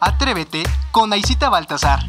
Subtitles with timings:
[0.00, 2.00] Atrévete con Aisita Baltasar.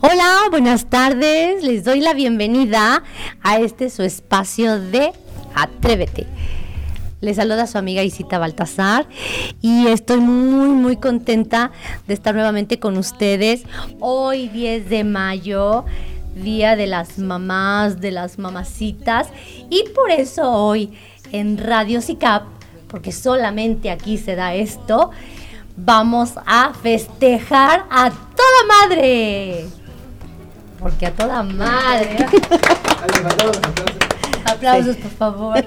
[0.00, 1.64] Hola, buenas tardes.
[1.64, 3.02] Les doy la bienvenida
[3.42, 5.12] a este su espacio de
[5.54, 6.26] Atrévete.
[7.20, 9.08] Les saluda su amiga Isita Baltasar
[9.62, 11.72] y estoy muy muy contenta
[12.06, 13.64] de estar nuevamente con ustedes
[14.00, 15.86] hoy 10 de mayo,
[16.42, 19.28] día de las mamás, de las mamacitas
[19.70, 20.96] y por eso hoy
[21.32, 22.44] en Radio SICAP,
[22.88, 25.10] porque solamente aquí se da esto,
[25.76, 29.66] vamos a festejar a toda madre.
[30.78, 32.26] Porque a toda madre.
[34.44, 35.66] Aplausos, por favor.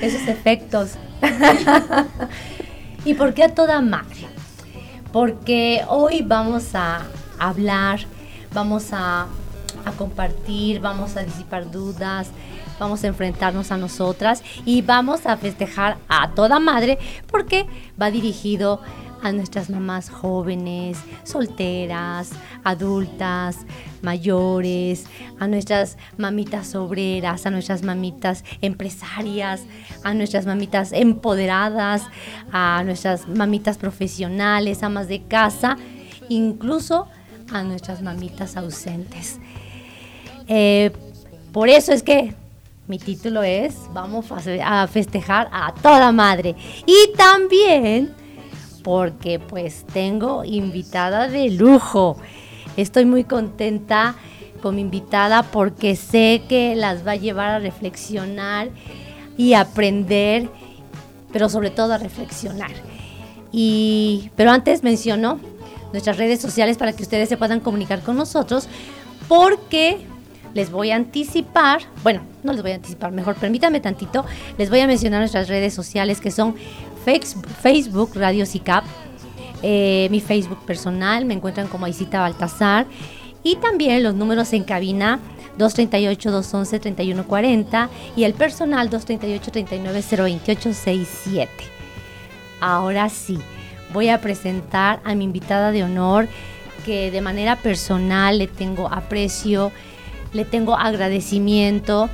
[0.00, 0.92] Esos efectos.
[3.04, 4.28] ¿Y por qué a toda madre?
[5.12, 7.02] Porque hoy vamos a
[7.38, 8.00] hablar,
[8.52, 9.26] vamos a,
[9.84, 12.30] a compartir, vamos a disipar dudas,
[12.78, 17.66] vamos a enfrentarnos a nosotras y vamos a festejar a toda madre porque
[18.00, 18.80] va dirigido
[19.22, 22.30] a nuestras mamás jóvenes, solteras,
[22.64, 23.58] adultas,
[24.02, 25.06] mayores,
[25.38, 29.62] a nuestras mamitas obreras, a nuestras mamitas empresarias,
[30.04, 32.04] a nuestras mamitas empoderadas,
[32.52, 35.76] a nuestras mamitas profesionales, amas de casa,
[36.28, 37.08] incluso
[37.52, 39.38] a nuestras mamitas ausentes.
[40.50, 40.90] Eh,
[41.52, 42.34] por eso es que
[42.88, 44.26] mi título es Vamos
[44.62, 46.56] a festejar a toda madre.
[46.84, 48.12] Y también
[48.82, 52.16] porque pues tengo invitada de lujo.
[52.76, 54.16] Estoy muy contenta
[54.60, 58.70] con mi invitada porque sé que las va a llevar a reflexionar
[59.36, 60.48] y aprender,
[61.32, 62.72] pero sobre todo a reflexionar.
[63.52, 65.38] Y, pero antes menciono
[65.92, 68.68] nuestras redes sociales para que ustedes se puedan comunicar con nosotros
[69.28, 69.98] porque
[70.54, 74.24] les voy a anticipar, bueno, no les voy a anticipar, mejor permítanme tantito,
[74.58, 76.54] les voy a mencionar nuestras redes sociales que son
[77.62, 78.84] Facebook Radio SICAP,
[79.62, 82.86] eh, mi Facebook personal, me encuentran como Aisita Baltasar
[83.42, 85.18] y también los números en cabina
[85.58, 91.48] 238-211-3140 y el personal 238-39-028-67.
[92.60, 93.38] Ahora sí,
[93.92, 96.28] voy a presentar a mi invitada de honor
[96.84, 99.72] que de manera personal le tengo aprecio,
[100.32, 102.08] le tengo agradecimiento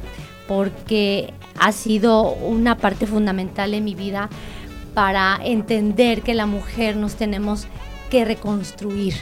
[0.49, 4.29] porque ha sido una parte fundamental en mi vida
[4.95, 7.67] para entender que la mujer nos tenemos
[8.11, 9.15] que reconstruir.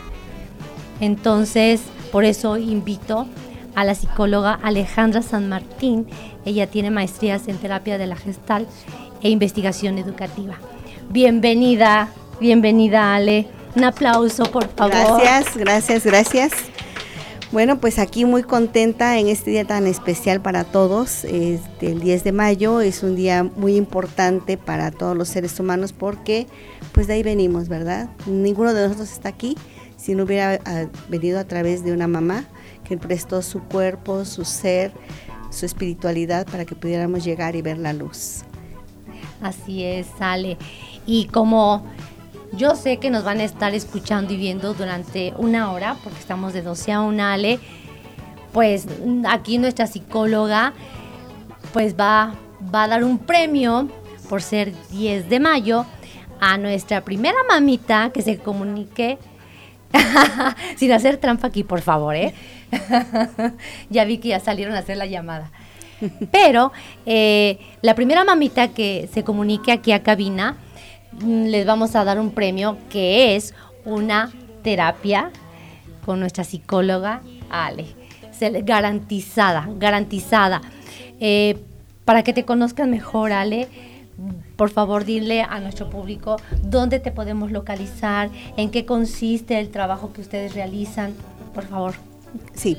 [1.00, 1.82] Entonces,
[2.12, 3.26] por eso invito
[3.74, 6.06] a la psicóloga Alejandra San Martín.
[6.44, 8.66] Ella tiene maestrías en terapia de la gestal
[9.22, 10.54] e investigación educativa.
[11.10, 12.08] Bienvenida,
[12.40, 13.48] bienvenida Ale.
[13.74, 15.20] Un aplauso, por favor.
[15.20, 16.52] Gracias, gracias, gracias.
[17.52, 21.24] Bueno, pues aquí muy contenta en este día tan especial para todos.
[21.24, 25.92] Este, el 10 de mayo es un día muy importante para todos los seres humanos
[25.92, 26.46] porque
[26.92, 28.08] pues de ahí venimos, ¿verdad?
[28.26, 29.56] Ninguno de nosotros está aquí
[29.96, 32.44] si no hubiera ah, venido a través de una mamá
[32.84, 34.92] que prestó su cuerpo, su ser,
[35.50, 38.42] su espiritualidad para que pudiéramos llegar y ver la luz.
[39.40, 40.58] Así es, sale.
[41.06, 41.86] Y como
[42.56, 46.52] yo sé que nos van a estar escuchando y viendo durante una hora, porque estamos
[46.52, 47.58] de 12 a 1, Ale.
[48.52, 48.86] Pues
[49.28, 50.72] aquí nuestra psicóloga
[51.72, 52.34] pues va,
[52.72, 53.88] va a dar un premio
[54.28, 55.86] por ser 10 de mayo
[56.40, 59.18] a nuestra primera mamita que se comunique
[60.76, 62.34] sin hacer trampa aquí, por favor, ¿eh?
[63.90, 65.50] ya vi que ya salieron a hacer la llamada.
[66.30, 66.72] Pero
[67.06, 70.56] eh, la primera mamita que se comunique aquí a cabina
[71.22, 73.54] les vamos a dar un premio que es
[73.84, 74.32] una
[74.62, 75.30] terapia
[76.04, 77.86] con nuestra psicóloga Ale.
[78.64, 80.60] Garantizada, garantizada.
[81.20, 81.58] Eh,
[82.04, 83.68] para que te conozcan mejor, Ale,
[84.56, 90.12] por favor dile a nuestro público dónde te podemos localizar, en qué consiste el trabajo
[90.12, 91.14] que ustedes realizan,
[91.54, 91.94] por favor.
[92.54, 92.76] Sí,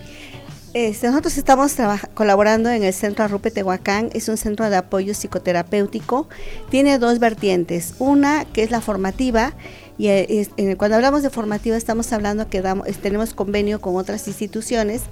[0.75, 1.73] este, nosotros estamos
[2.13, 6.27] colaborando en el Centro Arrupe Tehuacán, es un centro de apoyo psicoterapéutico.
[6.69, 9.53] Tiene dos vertientes, una que es la formativa,
[9.97, 12.61] y eh, cuando hablamos de formativa estamos hablando que
[13.01, 15.03] tenemos convenio con otras instituciones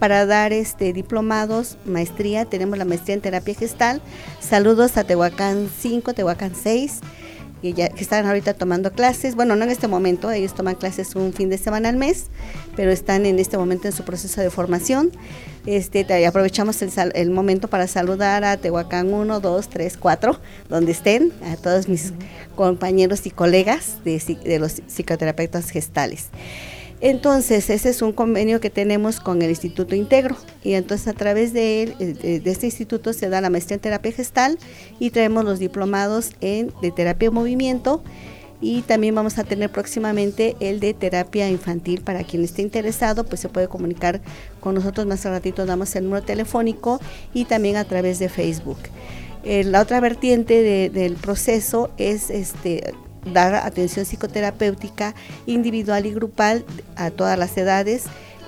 [0.00, 4.02] para dar este, diplomados, maestría, tenemos la maestría en terapia gestal.
[4.40, 6.98] Saludos a Tehuacán 5, Tehuacán 6
[7.62, 9.34] que, ya, que están ahorita tomando clases.
[9.34, 12.26] Bueno, no en este momento, ellos toman clases un fin de semana al mes,
[12.76, 15.10] pero están en este momento en su proceso de formación.
[15.64, 21.32] Este, aprovechamos el, el momento para saludar a Tehuacán 1, 2, 3, 4, donde estén,
[21.44, 22.12] a todos mis
[22.56, 26.26] compañeros y colegas de, de los psicoterapeutas gestales.
[27.02, 30.36] Entonces, ese es un convenio que tenemos con el Instituto Integro.
[30.62, 33.80] Y entonces a través de, él, eh, de este instituto se da la maestría en
[33.80, 34.56] terapia gestal
[35.00, 38.04] y traemos los diplomados en, de terapia de movimiento.
[38.60, 42.02] Y también vamos a tener próximamente el de terapia infantil.
[42.02, 44.20] Para quien esté interesado pues se puede comunicar
[44.60, 45.04] con nosotros.
[45.04, 47.00] Más ratito damos el número telefónico
[47.34, 48.78] y también a través de Facebook.
[49.42, 55.14] Eh, la otra vertiente del proceso es este dar atención psicoterapéutica
[55.46, 56.64] individual y grupal
[56.96, 58.04] a todas las edades,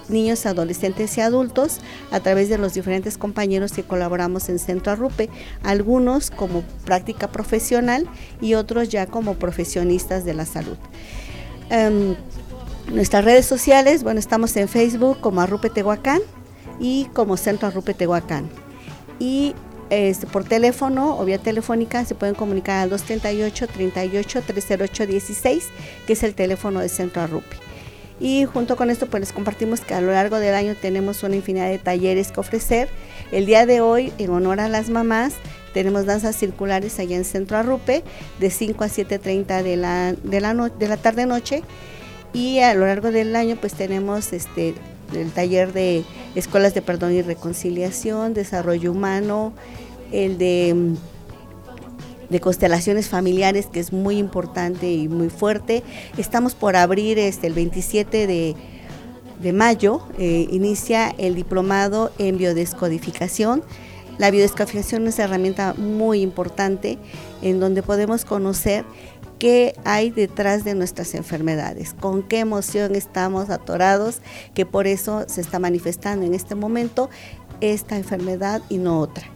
[0.09, 1.81] niños, adolescentes y adultos
[2.11, 5.31] a través de los diferentes compañeros que colaboramos en Centro Arrupe,
[5.63, 8.07] algunos como práctica profesional
[8.41, 10.77] y otros ya como profesionistas de la salud.
[11.71, 12.15] Em,
[12.93, 16.21] nuestras redes sociales, bueno, estamos en Facebook como Arrupe Tehuacán
[16.79, 18.49] y como Centro Arrupe Tehuacán.
[19.19, 19.55] Y
[19.91, 25.69] este, por teléfono o vía telefónica se pueden comunicar al 238 38 308 16,
[26.07, 27.57] que es el teléfono de Centro Arrupi.
[28.21, 31.37] Y junto con esto pues les compartimos que a lo largo del año tenemos una
[31.37, 32.89] infinidad de talleres que ofrecer.
[33.33, 35.35] El día de hoy, en honor a las mamás,
[35.73, 38.05] tenemos danzas circulares allá en Centro Arrupe
[38.39, 41.63] de 5 a 7.30 de la, de la, de la tarde-noche.
[42.33, 44.75] Y a lo largo del año pues tenemos este,
[45.13, 46.05] el taller de
[46.35, 49.53] escuelas de perdón y reconciliación, desarrollo humano,
[50.13, 50.95] el de,
[52.29, 55.83] de constelaciones familiares, que es muy importante y muy fuerte.
[56.17, 63.63] Estamos por abrir este, el 27 de, mayo, eh, inicia el diplomado en biodescodificación.
[64.17, 66.99] La biodescodificación es una herramienta muy importante
[67.43, 68.85] en donde podemos conocer
[69.39, 74.21] qué hay detrás de nuestras enfermedades, con qué emoción estamos atorados,
[74.55, 77.11] que por eso se está manifestando en este momento
[77.61, 79.35] esta enfermedad y no otra.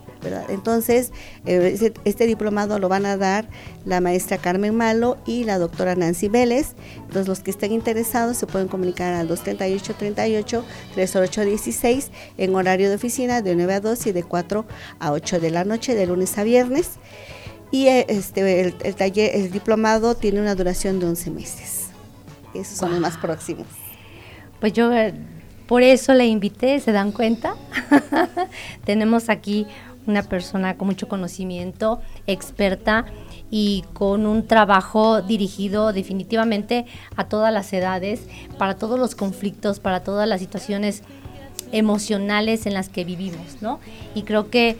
[0.48, 1.12] Entonces,
[1.46, 3.48] eh, este, diplomado lo van a dar
[3.84, 6.74] la maestra Carmen Malo y la doctora Nancy Vélez.
[6.96, 10.62] Entonces, los que estén interesados se pueden comunicar al 238-38,
[10.96, 14.66] 308-16 en horario de oficina de 9 a 2 y de 4
[14.98, 16.90] a 8 de la noche, de lunes a viernes.
[17.70, 21.88] Y eh, este, el, taller, el diplomado tiene una duración de 11 meses.
[22.54, 23.66] Esos son los más próximos.
[24.60, 25.14] Pues yo eh,
[25.66, 27.54] por eso le invité, ¿se dan cuenta?
[28.84, 29.66] Tenemos aquí
[30.06, 33.04] una persona con mucho conocimiento, experta
[33.50, 36.86] y con un trabajo dirigido definitivamente
[37.16, 38.22] a todas las edades,
[38.56, 41.02] para todos los conflictos, para todas las situaciones
[41.72, 43.78] emocionales en las que vivimos, ¿no?
[44.14, 44.78] Y creo que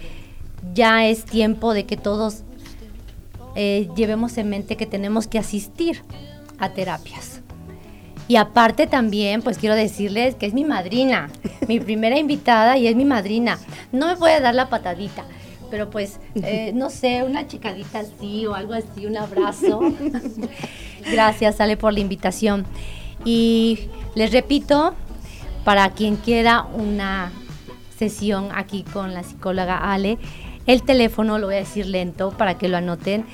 [0.74, 2.44] ya es tiempo de que todos
[3.60, 6.04] eh, llevemos en mente que tenemos que asistir
[6.60, 7.40] a terapias.
[8.28, 11.28] Y aparte también, pues quiero decirles que es mi madrina,
[11.66, 13.58] mi primera invitada y es mi madrina.
[13.90, 15.24] No me puede dar la patadita,
[15.72, 19.80] pero pues, eh, no sé, una chicadita así o algo así, un abrazo.
[21.10, 22.64] Gracias, Ale, por la invitación.
[23.24, 24.94] Y les repito,
[25.64, 27.32] para quien quiera una
[27.98, 30.16] sesión aquí con la psicóloga Ale,
[30.68, 33.24] el teléfono lo voy a decir lento para que lo anoten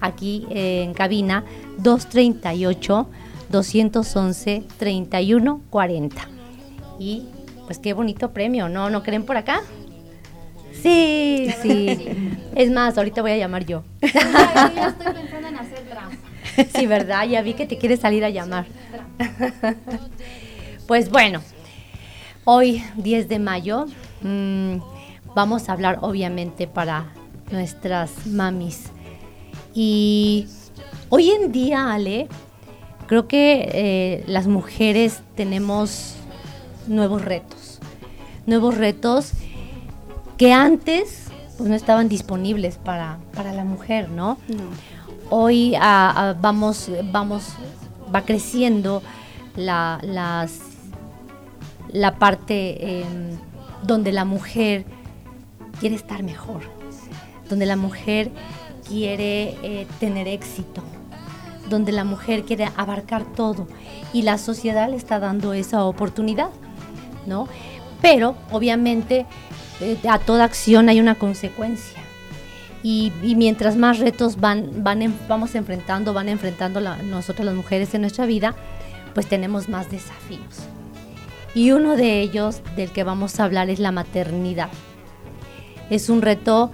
[0.00, 1.44] aquí en cabina
[1.76, 3.08] 238
[3.50, 6.28] 211 3140.
[6.98, 7.26] Y
[7.66, 8.88] pues qué bonito premio, ¿no?
[8.88, 9.60] ¿No creen por acá?
[10.82, 12.08] Sí, sí.
[12.54, 13.84] Es más, ahorita voy a llamar yo.
[14.00, 16.16] yo estoy pensando en hacer trampa.
[16.74, 17.28] Sí, ¿verdad?
[17.28, 18.66] Ya vi que te quieres salir a llamar.
[20.88, 21.42] Pues bueno,
[22.44, 23.86] hoy 10 de mayo
[24.22, 24.78] mm,
[25.38, 27.12] vamos a hablar obviamente para
[27.52, 28.90] nuestras mamis.
[29.72, 30.48] Y
[31.10, 32.26] hoy en día, Ale,
[33.08, 36.16] Creo que eh, las mujeres tenemos
[36.86, 37.78] nuevos retos,
[38.44, 39.32] nuevos retos
[40.36, 44.36] que antes pues, no estaban disponibles para, la mujer, ¿no?
[45.30, 47.44] Hoy ah, ah, vamos, vamos,
[48.14, 49.02] va creciendo
[49.56, 50.58] la, las,
[51.90, 53.38] la parte em,
[53.84, 54.84] donde la mujer
[55.80, 56.62] quiere estar mejor,
[57.48, 58.30] donde la mujer
[58.86, 60.82] quiere eh, tener éxito,
[61.68, 63.66] donde la mujer quiere abarcar todo
[64.12, 66.50] y la sociedad le está dando esa oportunidad,
[67.26, 67.48] ¿no?
[68.00, 69.26] Pero obviamente
[69.80, 71.98] eh, a toda acción hay una consecuencia.
[72.82, 74.84] Y, mientras más retos van,
[75.28, 78.54] vamos enfrentando, van enfrentando nosotros las mujeres en nuestra vida,
[79.14, 80.60] pues tenemos más desafíos.
[81.54, 84.68] Y uno de ellos del que vamos a hablar es la maternidad.
[85.90, 86.70] Es un reto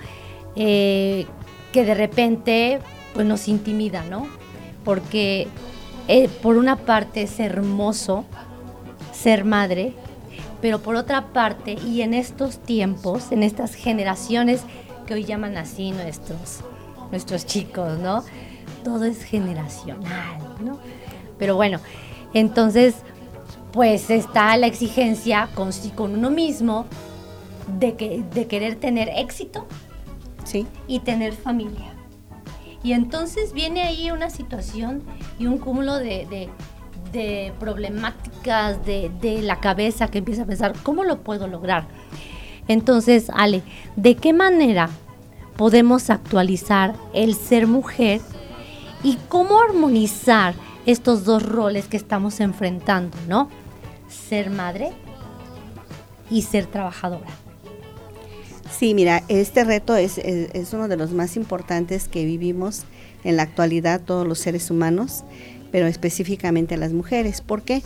[0.56, 1.26] eh,
[1.72, 2.80] que de repente
[3.14, 4.26] pues, nos intimida, ¿no?
[4.84, 5.48] porque
[6.08, 8.24] eh, por una parte es hermoso
[9.12, 9.94] ser madre,
[10.60, 14.62] pero por otra parte, y en estos tiempos, en estas generaciones
[15.06, 16.60] que hoy llaman así nuestros,
[17.10, 18.22] nuestros chicos, ¿no?
[18.82, 20.78] Todo es generacional, ¿no?
[21.38, 21.80] Pero bueno,
[22.32, 22.94] entonces,
[23.72, 26.86] pues está la exigencia con, con uno mismo
[27.66, 29.66] de, que, de querer tener éxito
[30.44, 30.66] Sí.
[30.86, 31.92] y tener familia.
[32.82, 35.02] Y entonces viene ahí una situación
[35.38, 36.48] y un cúmulo de, de-
[37.12, 41.86] de problemáticas de, de la cabeza que empieza a pensar, ¿cómo lo puedo lograr?
[42.66, 43.62] Entonces, Ale,
[43.94, 44.90] ¿de qué manera
[45.56, 48.20] podemos actualizar el ser mujer
[49.04, 50.54] y cómo armonizar
[50.86, 53.48] estos dos roles que estamos enfrentando, ¿no?
[54.08, 54.90] Ser madre
[56.30, 57.30] y ser trabajadora.
[58.76, 62.82] Sí, mira, este reto es, es, uno de los más importantes que vivimos
[63.22, 65.22] en la actualidad todos los seres humanos,
[65.70, 67.40] pero específicamente las mujeres.
[67.40, 67.82] ¿Por qué?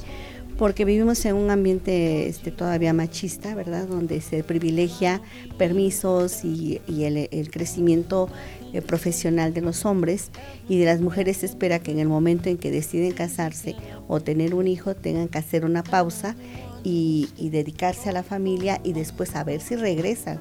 [0.57, 3.87] Porque vivimos en un ambiente este, todavía machista, ¿verdad?
[3.87, 5.21] Donde se privilegia
[5.59, 8.31] permisos y, y el, el crecimiento
[8.73, 10.31] eh, profesional de los hombres
[10.71, 13.77] y de las mujeres se espera que en el momento en que deciden casarse
[14.09, 16.35] o tener un hijo tengan que hacer una pausa
[16.83, 20.41] y, y dedicarse a la familia y después a ver si regresan,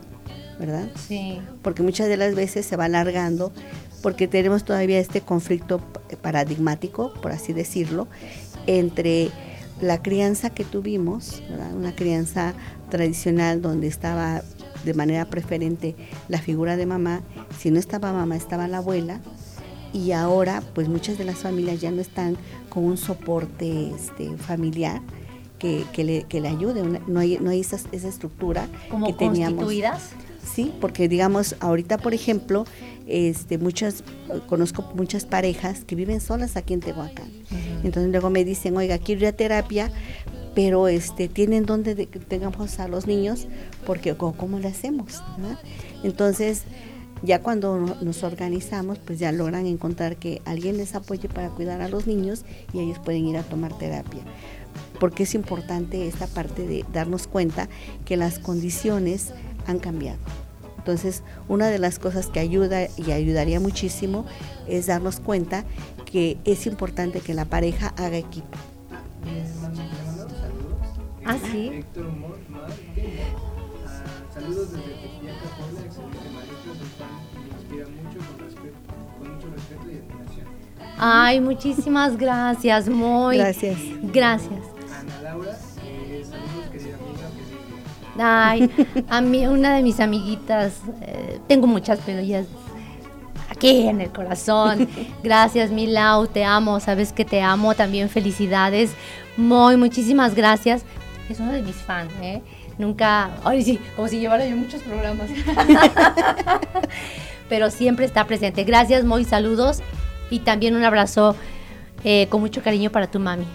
[0.60, 0.90] ¿verdad?
[1.08, 1.40] Sí.
[1.62, 3.52] porque muchas de las veces se va alargando
[4.02, 5.80] porque tenemos todavía este conflicto
[6.22, 8.08] paradigmático, por así decirlo,
[8.68, 9.30] entre
[9.82, 11.74] la crianza que tuvimos, ¿verdad?
[11.76, 12.54] una crianza
[12.90, 14.42] tradicional donde estaba
[14.86, 15.96] de manera preferente
[16.30, 17.22] la figura de mamá,
[17.58, 19.20] si no estaba mamá estaba la abuela,
[19.94, 22.38] y ahora pues muchas de las familias ya no están
[22.70, 25.02] con un soporte este, familiar
[25.60, 29.14] que, que le, que le ayude, no hay, no hay esa, esa estructura Como que
[29.14, 29.56] teníamos.
[29.66, 30.12] constituidas.
[30.54, 32.66] Sí, porque digamos, ahorita por ejemplo,
[33.06, 34.04] este, muchas,
[34.48, 37.30] conozco muchas parejas que viven solas aquí en Tehuacán.
[37.84, 39.92] Entonces luego me dicen, oiga, quiero ir a terapia,
[40.56, 43.48] pero este, tienen donde de- tengamos a los niños,
[43.86, 45.22] porque ¿cómo le hacemos?
[45.38, 45.60] ¿verdad?
[46.04, 46.64] Entonces,
[47.24, 51.82] ya cuando no- nos organizamos, pues ya logran encontrar que alguien les apoye para cuidar
[51.82, 54.22] a los niños y ellos pueden ir a tomar terapia.
[55.00, 57.70] Porque es importante esta parte de darnos cuenta
[58.06, 59.32] que las condiciones
[59.68, 60.18] han cambiado.
[60.78, 64.26] Entonces, una de las cosas que ayuda y ayudaría muchísimo
[64.68, 65.66] es darnos cuenta
[66.06, 68.58] que es importante que la pareja haga equipo.
[71.26, 71.84] Ah, sí.
[72.50, 72.70] Mar,
[73.86, 73.98] ah,
[74.34, 78.78] saludos desde Tepeyaca, Puebla, excelente maestro, soy fan y me inspira mucho con, respeto,
[79.20, 80.48] con mucho respeto y admiración.
[80.98, 83.40] Ay, muchísimas gracias, muy.
[83.40, 83.78] Gracias.
[84.14, 84.77] Gracias.
[88.20, 88.70] Ay,
[89.10, 92.46] a mí, una de mis amiguitas, eh, tengo muchas, pero ellas
[93.50, 94.88] aquí en el corazón.
[95.24, 98.92] Gracias, Milau, te amo, sabes que te amo, también felicidades.
[99.36, 100.84] Muy, muchísimas gracias.
[101.30, 102.42] Es uno de mis fans, ¿eh?
[102.78, 105.30] Nunca, ay sí, como si llevara yo muchos programas.
[107.50, 108.64] pero siempre está presente.
[108.64, 109.82] Gracias, muy saludos
[110.30, 111.36] y también un abrazo
[112.04, 113.46] eh, con mucho cariño para tu mami.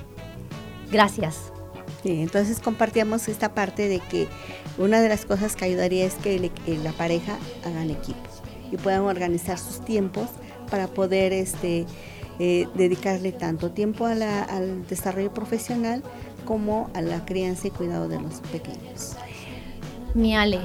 [0.91, 1.52] Gracias.
[2.03, 4.27] Sí, entonces compartíamos esta parte de que
[4.79, 8.19] una de las cosas que ayudaría es que eh, la pareja hagan equipo
[8.73, 10.29] y puedan organizar sus tiempos
[10.71, 11.87] para poder este,
[12.41, 16.03] eh, dedicarle tanto tiempo a la- al desarrollo profesional
[16.45, 19.13] como a la crianza y cuidado de los pequeños.
[20.15, 20.61] Mi Ale,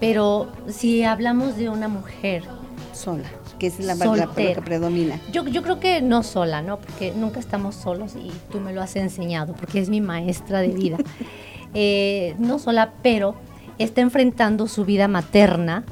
[0.00, 2.42] pero si hablamos de una mujer,
[2.92, 3.30] Sola,
[3.64, 5.18] que es la, la- lo que predomina.
[5.32, 6.78] yo, yo creo que no sola, ¿no?
[6.78, 10.68] Porque nunca estamos solos y tú me lo has enseñado, porque es mi maestra de
[10.68, 10.98] vida.
[11.76, 13.34] Eh, no sola, pero
[13.78, 15.82] está enfrentando su vida materna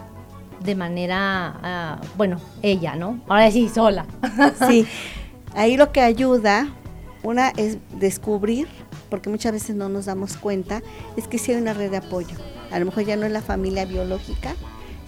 [0.65, 3.19] de manera, ah, bueno, ella, ¿no?
[3.27, 4.07] Ahora sí, sola.
[4.69, 4.87] Sí,
[5.57, 6.69] ahí lo que ayuda,
[7.25, 8.69] una es descubrir,
[9.11, 10.83] porque muchas veces no nos damos cuenta,
[11.17, 12.37] es que sí hay una red de apoyo.
[12.71, 14.55] A lo mejor ya no es la familia biológica,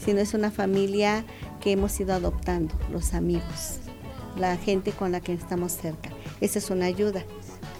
[0.05, 1.25] sino es una familia
[1.65, 3.79] que hemos ido adoptando, los amigos,
[4.39, 6.11] la gente con la que estamos cerca.
[6.43, 7.25] Esa es una ayuda,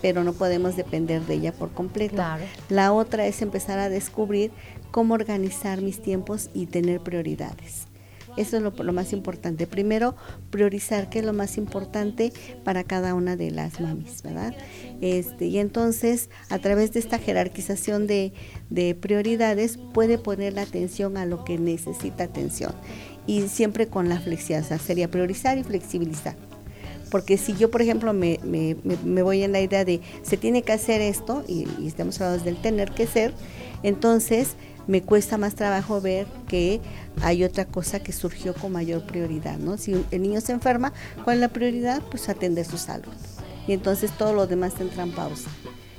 [0.01, 2.15] pero no podemos depender de ella por completo.
[2.15, 2.45] Claro.
[2.71, 4.53] La otra es empezar a descubrir
[4.91, 7.87] cómo organizar mis tiempos y tener prioridades.
[8.37, 9.67] Eso es lo, lo más importante.
[9.67, 10.17] Primero,
[10.51, 12.33] priorizar qué es lo más importante
[12.65, 14.55] para cada una de las mamis, ¿verdad?
[15.01, 18.33] Este, y entonces, a través de esta jerarquización de,
[18.71, 22.73] de prioridades, puede poner la atención a lo que necesita atención.
[23.27, 26.37] Y siempre con la flexibilidad, o sea, sería priorizar y flexibilizar.
[27.11, 30.73] Porque si yo, por ejemplo, me, me- voy en la idea de se tiene que
[30.73, 33.33] hacer esto, y, y estamos hablando del tener que ser,
[33.83, 36.81] entonces me cuesta más trabajo ver que
[37.23, 39.79] hay otra cosa que surgió con mayor prioridad, ¿no?
[39.79, 42.03] Si el niño se enferma, ¿cuál es la prioridad?
[42.11, 43.13] Pues atender su salud.
[43.67, 45.49] Y entonces todo lo demás entra en pausa.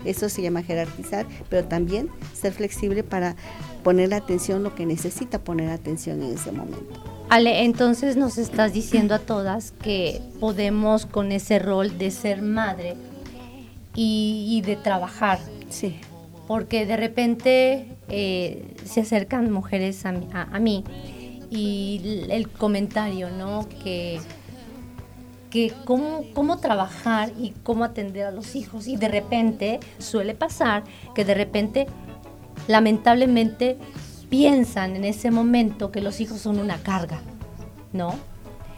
[0.03, 3.35] Eso se llama jerarquizar, pero también ser flexible para
[3.83, 7.14] poner atención lo que necesita poner atención en ese momento.
[7.29, 12.95] Ale, entonces nos estás diciendo a todas que podemos con ese rol de ser madre
[13.95, 15.39] y, y de trabajar
[15.69, 15.95] Sí.
[16.47, 20.83] Porque de repente eh, se acercan mujeres a, mí- a- a mí
[21.49, 23.67] y el comentario, ¿no?
[23.83, 24.19] Que,
[25.49, 28.87] que cómo, cómo trabajar y cómo atender a los hijos.
[28.87, 30.83] Y de repente suele pasar
[31.15, 31.87] que de repente,
[32.67, 33.77] lamentablemente,
[34.29, 37.19] piensan en ese momento que los hijos son una carga,
[37.93, 38.15] ¿no?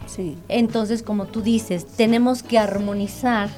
[0.06, 0.38] Sí.
[0.48, 3.48] Entonces, como tú dices, tenemos que armonizar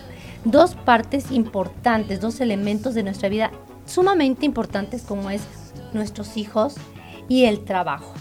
[0.45, 3.51] dos partes importantes, dos elementos de nuestra vida
[3.87, 5.43] sumamente importantes como es
[5.93, 6.75] nuestros hijos
[7.29, 8.13] y el trabajo.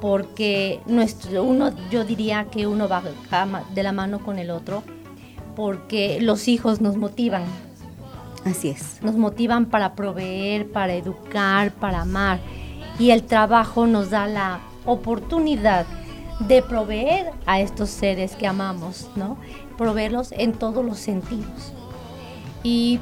[0.00, 3.02] Porque nuestro, uno, yo diría que uno va
[3.74, 4.82] de la mano con el otro,
[5.54, 7.44] porque los hijos nos motivan,
[8.44, 9.00] Así es.
[9.02, 12.40] nos motivan para proveer, para educar, para amar.
[12.98, 15.86] Y el trabajo nos da la oportunidad
[16.40, 19.38] de proveer a estos seres que amamos, ¿no?
[19.78, 21.72] Proveerlos en todos los sentidos.
[22.62, 23.00] Y,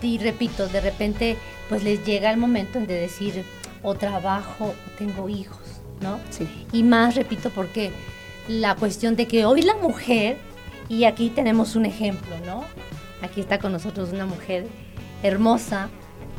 [0.00, 1.36] y repito, de repente
[1.68, 3.44] pues les llega el momento de decir
[3.82, 6.18] o trabajo o tengo hijos, ¿no?
[6.30, 6.46] Sí.
[6.72, 7.92] Y más, repito, porque
[8.48, 10.36] la cuestión de que hoy la mujer,
[10.88, 12.64] y aquí tenemos un ejemplo, ¿no?
[13.22, 14.66] Aquí está con nosotros una mujer
[15.22, 15.88] hermosa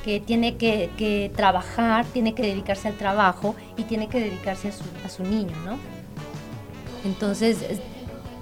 [0.03, 4.71] que tiene que, que trabajar, tiene que dedicarse al trabajo y tiene que dedicarse a
[4.71, 5.77] su, a su niño, ¿no?
[7.05, 7.79] Entonces, es-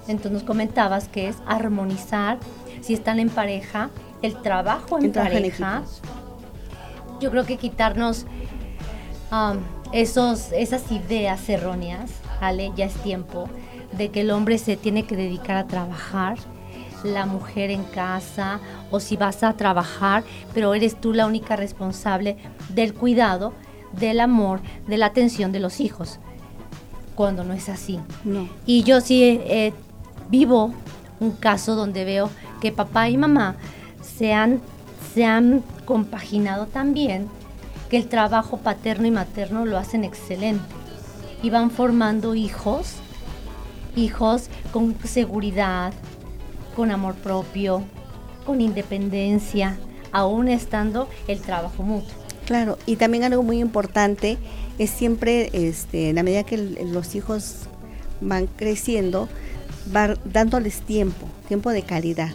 [0.08, 2.38] entonces nos comentabas que es armonizar,
[2.80, 3.90] si están en pareja,
[4.22, 5.82] el trabajo en pareja.
[7.20, 8.26] yo creo que quitarnos
[9.30, 9.58] um,
[9.92, 13.48] esos, esas ideas erróneas, Ale, ya es tiempo
[13.92, 16.38] de que el hombre se tiene que dedicar a trabajar,
[17.04, 22.36] la mujer en casa, o si vas a trabajar, pero eres tú la única responsable
[22.68, 23.52] del cuidado,
[23.92, 26.18] del amor, de la atención de los hijos,
[27.14, 28.00] cuando no es así.
[28.24, 28.48] No.
[28.66, 29.72] Y yo sí eh,
[30.30, 30.72] vivo
[31.20, 32.30] un caso donde veo
[32.60, 33.56] que papá y mamá
[34.02, 34.60] se han,
[35.14, 37.28] se han compaginado también,
[37.90, 40.64] que el trabajo paterno y materno lo hacen excelente.
[41.42, 42.94] Y van formando hijos,
[43.96, 45.92] hijos con seguridad,
[46.74, 47.82] con amor propio,
[48.46, 49.76] con independencia,
[50.12, 52.10] aún estando el trabajo mutuo.
[52.46, 54.36] Claro, y también algo muy importante
[54.78, 57.66] es siempre, este, en la medida que los hijos
[58.20, 59.28] van creciendo,
[59.94, 62.30] va dándoles tiempo, tiempo de calidad.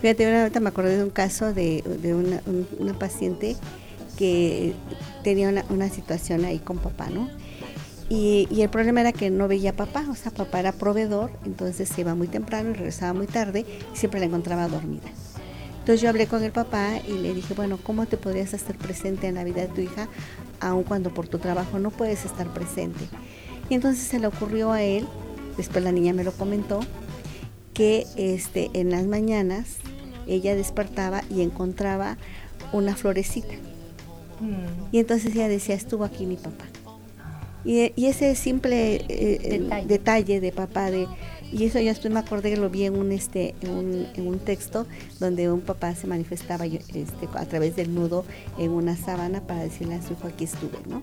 [0.00, 3.56] Fíjate, una- ahorita me acordé de un caso de, una, un- una paciente
[4.18, 4.72] que
[5.22, 7.28] tenía una, una situación ahí con papá, ¿no?
[8.08, 11.32] Y, y el problema era que no veía a papá, o sea, papá era proveedor,
[11.44, 15.08] entonces se iba muy temprano y regresaba muy tarde y siempre la encontraba dormida.
[15.86, 19.28] Entonces yo hablé con el papá y le dije, bueno, ¿cómo te podrías hacer presente
[19.28, 20.08] en la vida de tu hija,
[20.58, 23.04] aun cuando por tu trabajo no puedes estar presente?
[23.68, 25.06] Y entonces se le ocurrió a él,
[25.56, 26.80] después la niña me lo comentó,
[27.72, 29.76] que este, en las mañanas
[30.26, 32.16] ella despertaba y encontraba
[32.72, 33.54] una florecita.
[34.92, 36.64] Y entonces ella decía, estuvo aquí mi papá.
[37.66, 39.86] Y, y ese simple eh, Detalle.
[39.86, 40.40] detalle.
[40.40, 41.08] de papá, de,
[41.52, 44.26] y eso yo después me acordé que lo vi en un, este, en un, en
[44.26, 44.86] un texto
[45.18, 48.24] donde un papá se manifestaba este, a través del nudo
[48.56, 51.02] en una sábana para decirle a su hijo, aquí estuve, ¿no?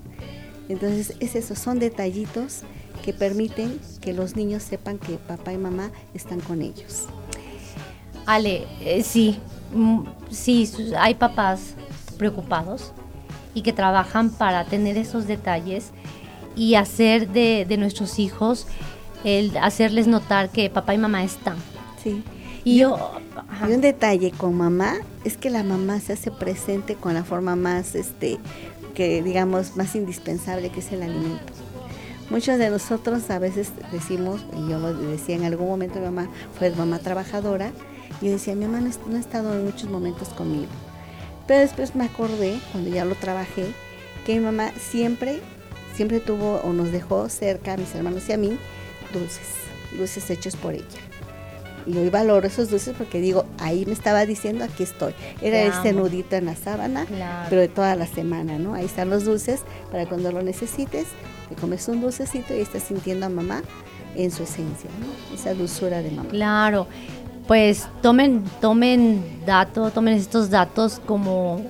[0.70, 2.62] Entonces, es eso, son detallitos
[3.04, 7.08] que permiten que los niños sepan que papá y mamá están con ellos.
[8.26, 9.38] Ale, eh, sí,
[9.74, 11.76] mm, sí, hay papás
[12.18, 12.94] preocupados
[13.54, 15.92] y que trabajan para tener esos detalles
[16.56, 18.68] y hacer de, de nuestros hijos,
[19.24, 21.58] el hacerles notar que papá y mamá están.
[22.04, 22.24] Sí.
[22.66, 22.96] Y yo,
[23.50, 27.24] ajá, Y un detalle con mamá es que la mamá se hace presente con la
[27.24, 28.40] forma más, este,
[28.94, 31.54] que digamos, más indispensable que es el alimento.
[32.30, 36.30] Muchos de nosotros a veces decimos, y yo lo decía en algún momento, mi mamá
[36.58, 37.72] fue mamá trabajadora,
[38.22, 40.72] y yo decía, mi mamá no, no ha estado en muchos momentos conmigo.
[41.48, 43.66] Pero después me acordé, cuando ya lo trabajé,
[44.26, 45.42] que mi mamá siempre,
[45.94, 48.58] siempre tuvo o nos dejó cerca a mis hermanos y a mí
[49.14, 49.48] dulces,
[49.98, 50.86] dulces hechos por ella.
[51.86, 55.14] Y hoy valoro esos dulces porque digo, ahí me estaba diciendo, aquí estoy.
[55.42, 56.00] Era Te este amo.
[56.02, 57.48] nudito en la sábana, Claro.
[57.50, 58.74] pero de toda la semana, ¿no?
[58.74, 61.08] Ahí están los dulces para cuando lo necesites,
[61.50, 63.64] te comes un dulcecito y estás sintiendo a mamá
[64.16, 65.36] en su esencia, ¿no?
[65.36, 66.30] Esa dulzura de mamá.
[66.30, 66.88] Claro,
[67.48, 71.62] pues tomen, tomen datos, tomen estos datos como,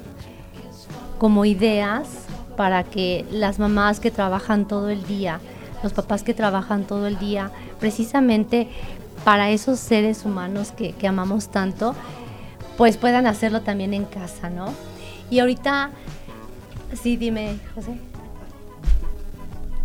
[1.18, 2.08] como ideas
[2.56, 5.40] para que las mamás que trabajan todo el día,
[5.84, 8.70] los papás que trabajan todo el día, precisamente
[9.24, 11.96] para esos seres humanos que, amamos tanto,
[12.78, 14.74] pues puedan hacerlo también en casa, ¿no?
[15.30, 15.92] Y ahorita,
[17.02, 17.98] sí, dime, José.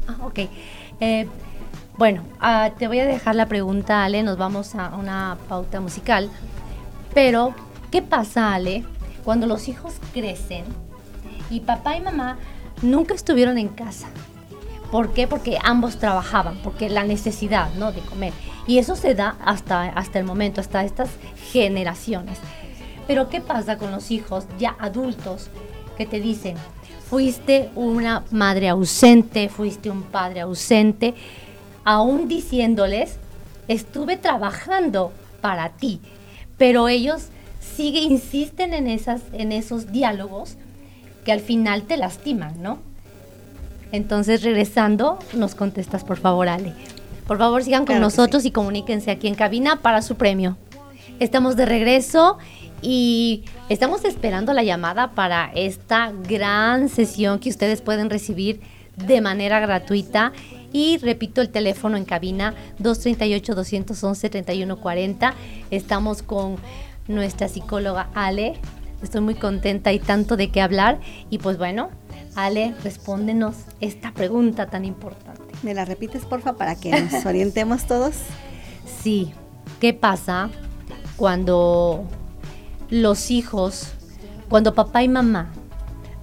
[0.06, 0.38] Ah, ok.
[1.00, 1.28] Eh,
[1.96, 4.22] bueno, ah, te voy a dejar la pregunta, Ale.
[4.22, 6.30] Nos vamos a una pauta musical.
[7.12, 7.54] Pero,
[7.90, 8.84] ¿qué pasa, Ale,
[9.24, 10.64] cuando los hijos crecen
[11.50, 12.38] y papá y mamá
[12.82, 14.08] nunca estuvieron en casa.
[14.90, 15.26] ¿Por qué?
[15.26, 17.92] Porque ambos trabajaban, porque la necesidad, ¿no?
[17.92, 18.32] De comer.
[18.66, 21.10] Y eso se da hasta, hasta el momento, hasta estas
[21.52, 22.38] generaciones.
[23.06, 25.50] Pero ¿qué pasa con los hijos ya adultos
[25.96, 26.56] que te dicen,
[27.08, 31.14] fuiste una madre ausente, fuiste un padre ausente,
[31.84, 33.18] aún diciéndoles,
[33.66, 36.00] estuve trabajando para ti,
[36.56, 37.28] pero ellos
[37.60, 40.56] sigue, insisten en, esas, en esos diálogos
[41.28, 42.78] que al final te lastiman, ¿no?
[43.92, 46.72] Entonces, regresando, nos contestas, por favor, Ale.
[47.26, 50.56] Por favor, sigan con Claro nosotros y comuníquense aquí en cabina para su premio.
[51.20, 52.38] Estamos de regreso
[52.80, 58.62] y estamos esperando la llamada para esta gran sesión que ustedes pueden recibir
[58.96, 60.32] de manera gratuita.
[60.72, 65.34] Y repito el teléfono en cabina 238-211-3140.
[65.70, 66.56] Estamos con
[67.06, 68.54] nuestra psicóloga Ale.
[69.02, 71.00] Estoy muy contenta y tanto de qué hablar.
[71.30, 71.90] Y pues bueno,
[72.34, 75.42] Ale, respóndenos esta pregunta tan importante.
[75.62, 78.14] ¿Me la repites, porfa, para que nos orientemos todos?
[79.02, 79.32] Sí,
[79.80, 80.50] ¿qué pasa
[81.16, 82.04] cuando
[82.90, 83.92] los hijos,
[84.48, 85.50] cuando papá y mamá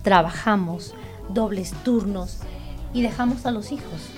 [0.03, 0.93] trabajamos
[1.29, 2.39] dobles turnos
[2.93, 4.09] y dejamos a los hijos?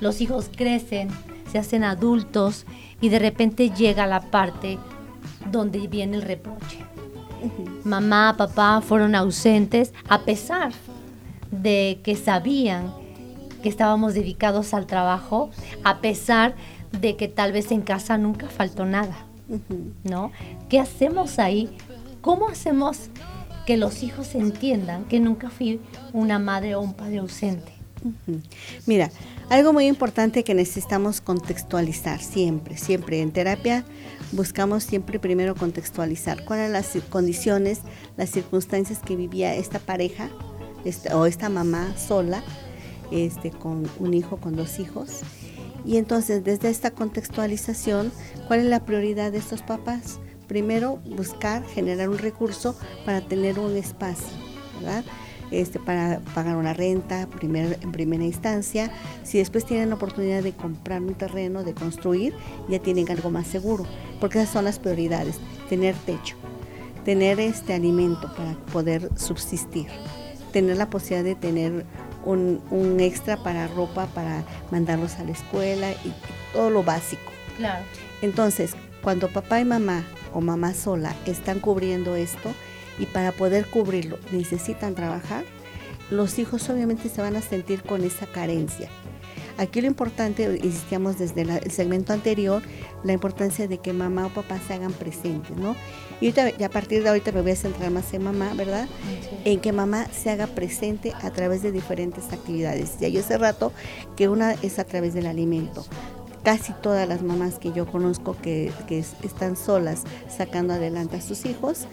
[0.00, 1.08] Los hijos crecen,
[1.50, 2.66] se hacen adultos
[3.00, 4.78] y de repente llega la parte
[5.50, 6.87] donde viene el reproche.
[7.84, 10.72] Mamá, papá fueron ausentes a pesar
[11.50, 12.92] de que sabían
[13.62, 15.50] que estábamos dedicados al trabajo,
[15.84, 16.54] a pesar
[16.92, 19.28] de que tal vez en casa nunca faltó nada.
[20.04, 20.32] ¿no?
[20.68, 21.76] ¿Qué hacemos ahí?
[22.20, 23.08] ¿Cómo hacemos
[23.66, 25.80] que los hijos entiendan que nunca fui
[26.12, 27.72] una madre o un padre ausente?
[28.86, 29.10] Mira,
[29.50, 33.84] algo muy importante que necesitamos contextualizar siempre, siempre en terapia
[34.32, 37.80] buscamos siempre primero contextualizar cuáles eran las condiciones,
[38.16, 40.30] las circunstancias que vivía esta pareja
[40.84, 42.42] este, o esta mamá sola,
[43.10, 45.20] este, con un hijo, con dos hijos.
[45.84, 48.12] Y entonces, desde esta contextualización,
[48.46, 50.18] ¿cuál es la prioridad de estos papás?
[50.46, 54.28] Primero, buscar generar un recurso para tener un espacio,
[54.80, 55.04] ¿verdad?
[55.50, 58.90] Este, para pagar una renta primer- en primera instancia.
[59.22, 62.34] Si después tienen la oportunidad de comprar un terreno, de construir,
[62.68, 63.86] ya tienen algo más seguro,
[64.20, 65.36] porque esas son las prioridades,
[65.70, 66.36] tener techo,
[67.04, 69.86] tener este alimento para poder subsistir,
[70.52, 71.86] tener la posibilidad de tener
[72.26, 76.12] un, un extra para ropa, para mandarlos a la escuela y
[76.52, 77.32] todo lo básico.
[77.56, 77.84] Claro.
[78.20, 82.50] Entonces, cuando papá y mamá o mamá sola están cubriendo esto
[82.98, 85.44] y para poder cubrirlo necesitan trabajar,
[86.10, 88.88] los hijos obviamente se van a sentir con esa carencia.
[89.58, 92.62] Aquí lo importante, insistíamos desde la- el segmento anterior,
[93.02, 95.74] la importancia de que mamá o papá se hagan presentes, ¿no?
[96.20, 98.86] Y ahorita, y a partir de ahorita me voy a centrar más en mamá, ¿verdad?
[99.44, 102.98] en que mamá se haga presente a través de diferentes actividades.
[103.00, 103.72] Ya yo hace rato
[104.16, 105.84] que una es a través del alimento.
[106.44, 111.20] Casi todas las mamás que yo conozco que, que es- están solas sacando adelante a
[111.20, 111.86] sus hijos,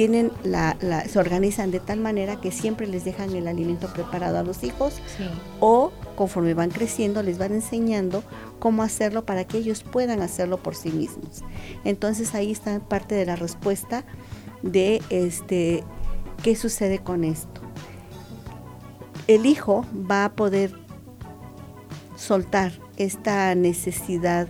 [0.00, 4.38] tienen la, la- se organizan de tal manera que siempre les dejan el alimento preparado
[4.38, 5.24] a los hijos Sí.
[5.60, 8.22] o conforme van creciendo les van enseñando
[8.60, 11.42] cómo hacerlo para que ellos puedan hacerlo por sí mismos.
[11.84, 14.04] Entonces ahí está parte de la respuesta
[14.62, 15.84] de este
[16.42, 17.60] qué sucede con esto.
[19.26, 20.72] El hijo va a poder
[22.16, 24.48] soltar esta necesidad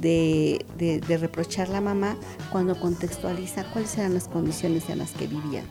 [0.00, 2.16] de, de- de reprochar a la mamá
[2.52, 5.64] cuando contextualiza cuáles eran las condiciones en las que vivían.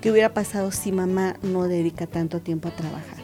[0.00, 3.18] ¿Qué hubiera pasado si mamá no dedica tanto tiempo a trabajar?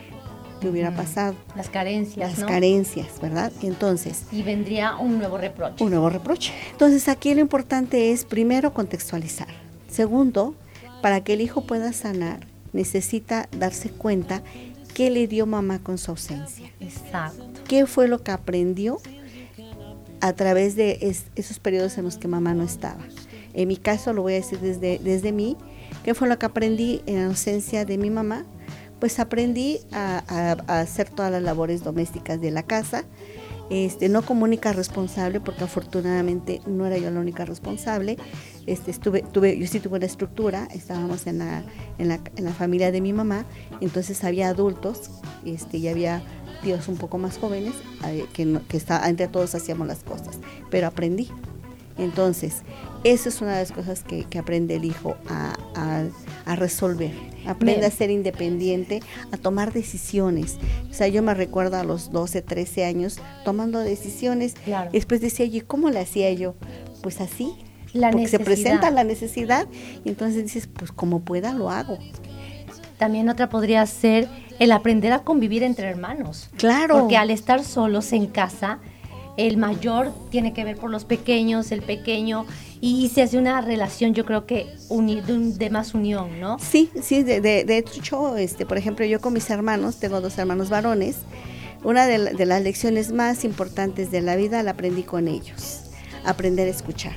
[0.60, 1.34] ¿Qué hubiera pasado?
[1.54, 2.46] Las carencias, Las ¿no?
[2.46, 3.52] carencias, ¿verdad?
[3.62, 5.84] Entonces, Y vendría un nuevo reproche.
[5.84, 6.52] un nuevo reproche.
[6.72, 9.48] Entonces aquí lo importante es primero contextualizar.
[9.90, 10.54] Segundo,
[11.02, 12.40] para que el hijo pueda sanar,
[12.72, 14.42] necesita darse cuenta
[14.94, 16.70] qué le dio mamá con su ausencia.
[16.80, 17.44] Exacto.
[17.68, 18.98] ¿Qué fue lo que aprendió
[20.20, 23.04] a través de es- esos periodos en los que mamá no estaba?
[23.54, 25.56] En mi caso, lo voy a decir desde, desde mí,
[26.04, 28.44] ¿qué fue lo que aprendí en ausencia de mi mamá?
[29.00, 33.04] Pues aprendí a, a- a hacer todas las labores domésticas de la casa,
[33.68, 38.16] este, no como única responsable, porque afortunadamente no era yo la única responsable.
[38.66, 41.64] Este, estuve, tuve, yo sí tuve una estructura, estábamos en la,
[41.98, 43.44] en la, en la familia de mi mamá,
[43.80, 45.10] entonces había adultos
[45.44, 46.22] este, y había
[46.62, 47.72] tíos un poco más jóvenes,
[48.06, 50.38] eh, que, que está, entre todos hacíamos las cosas,
[50.70, 51.28] pero aprendí.
[51.98, 52.56] Entonces,
[53.04, 56.04] esa es una de las cosas que, que aprende el hijo a, a-
[56.44, 57.12] a resolver.
[57.46, 59.00] Aprende Me- a ser independiente,
[59.32, 60.58] a tomar decisiones.
[60.90, 64.54] O sea, yo me recuerdo a los 12, 13 años tomando decisiones.
[64.64, 64.90] Claro.
[64.92, 66.54] Después decía, ¿y cómo le hacía yo?
[67.02, 67.52] Pues así.
[67.92, 68.44] La porque se necesidad.
[68.44, 69.66] presenta la necesidad
[70.04, 71.96] y entonces dices, pues como pueda lo hago.
[72.98, 74.28] También otra podría ser
[74.58, 76.48] el aprender a convivir entre hermanos.
[76.56, 76.98] Claro.
[77.00, 78.78] Porque al estar solos en casa,
[79.36, 82.46] el mayor tiene que ver por los pequeños, el pequeño,
[82.80, 86.58] y se hace una relación, yo creo que uni- de, un- de más unión, ¿no?
[86.58, 90.38] Sí, sí, de, de, de hecho, este, por ejemplo, yo con mis hermanos, tengo dos
[90.38, 91.16] hermanos varones,
[91.84, 95.82] una de, la- de las lecciones más importantes de la vida la aprendí con ellos,
[96.24, 97.16] aprender a escuchar.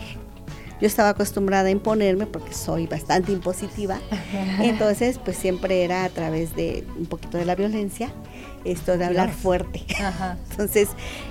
[0.82, 4.00] Yo estaba acostumbrada a imponerme porque soy bastante impositiva,
[4.62, 8.12] entonces pues siempre era a través de un poquito de la violencia,
[8.64, 9.86] esto de hablar fuerte.
[10.02, 10.38] Ajá.
[10.52, 10.90] Entonces,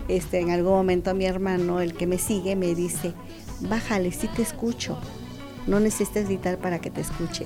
[0.08, 3.12] este, en algún momento mi hermano, el que me sigue, me dice,
[3.60, 4.98] bájale, sí te escucho,
[5.66, 7.44] no necesitas gritar para que te escuche.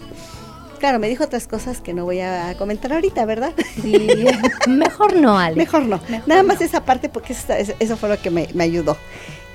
[0.79, 3.53] Claro, me dijo otras cosas que no voy a comentar ahorita, ¿verdad?
[3.81, 4.27] Sí.
[4.69, 5.55] Mejor no, Ale.
[5.55, 6.01] Mejor no.
[6.09, 6.67] Mejor Nada más no.
[6.67, 8.97] esa parte porque eso, eso fue lo que me, me ayudó.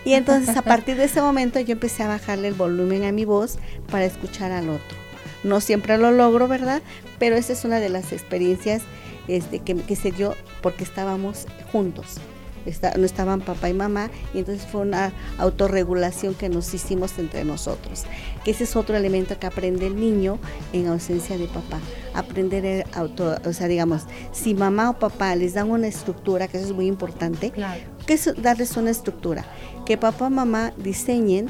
[0.08, 3.26] Y entonces a partir de ese momento yo empecé a bajarle el volumen a mi
[3.26, 3.58] voz
[3.92, 4.98] para escuchar al otro.
[5.44, 6.82] No siempre lo logro, ¿verdad?
[7.20, 8.84] Pero esa es una de las experiencias
[9.28, 12.18] este, que, que se dio porque estábamos juntos.
[12.66, 17.44] Está- no estaban papá y mamá y entonces fue una autorregulación que nos hicimos entre
[17.46, 18.04] nosotros.
[18.44, 20.38] Que ese es otro elemento que aprende el niño
[20.74, 21.80] en ausencia de papá.
[22.14, 26.58] Aprender el auto, o sea, digamos, si mamá o papá les dan una estructura, que
[26.58, 27.82] eso es muy importante, Claro.
[28.06, 29.46] ¿Qué es darles una estructura?
[29.88, 31.48] Que papá o mamá diseñen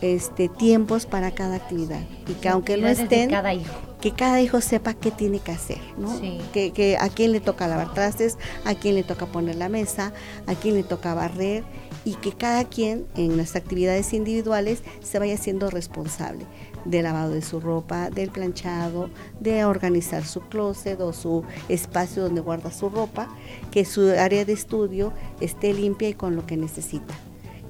[0.00, 3.74] este, tiempos para cada actividad y que aunque no estén, cada hijo.
[4.00, 6.16] que cada hijo sepa qué tiene que hacer, ¿no?
[6.16, 6.38] Sí.
[6.52, 10.12] Que, que a quién le toca lavar trastes, a quién le toca poner la mesa,
[10.46, 11.64] a quién le toca barrer
[12.04, 16.46] y que cada quien en las actividades individuales se vaya siendo responsable
[16.84, 22.40] del lavado de su ropa, del planchado, de organizar su closet o su espacio donde
[22.40, 23.28] guarda su ropa,
[23.70, 27.14] que su área de estudio esté limpia y con lo que necesita,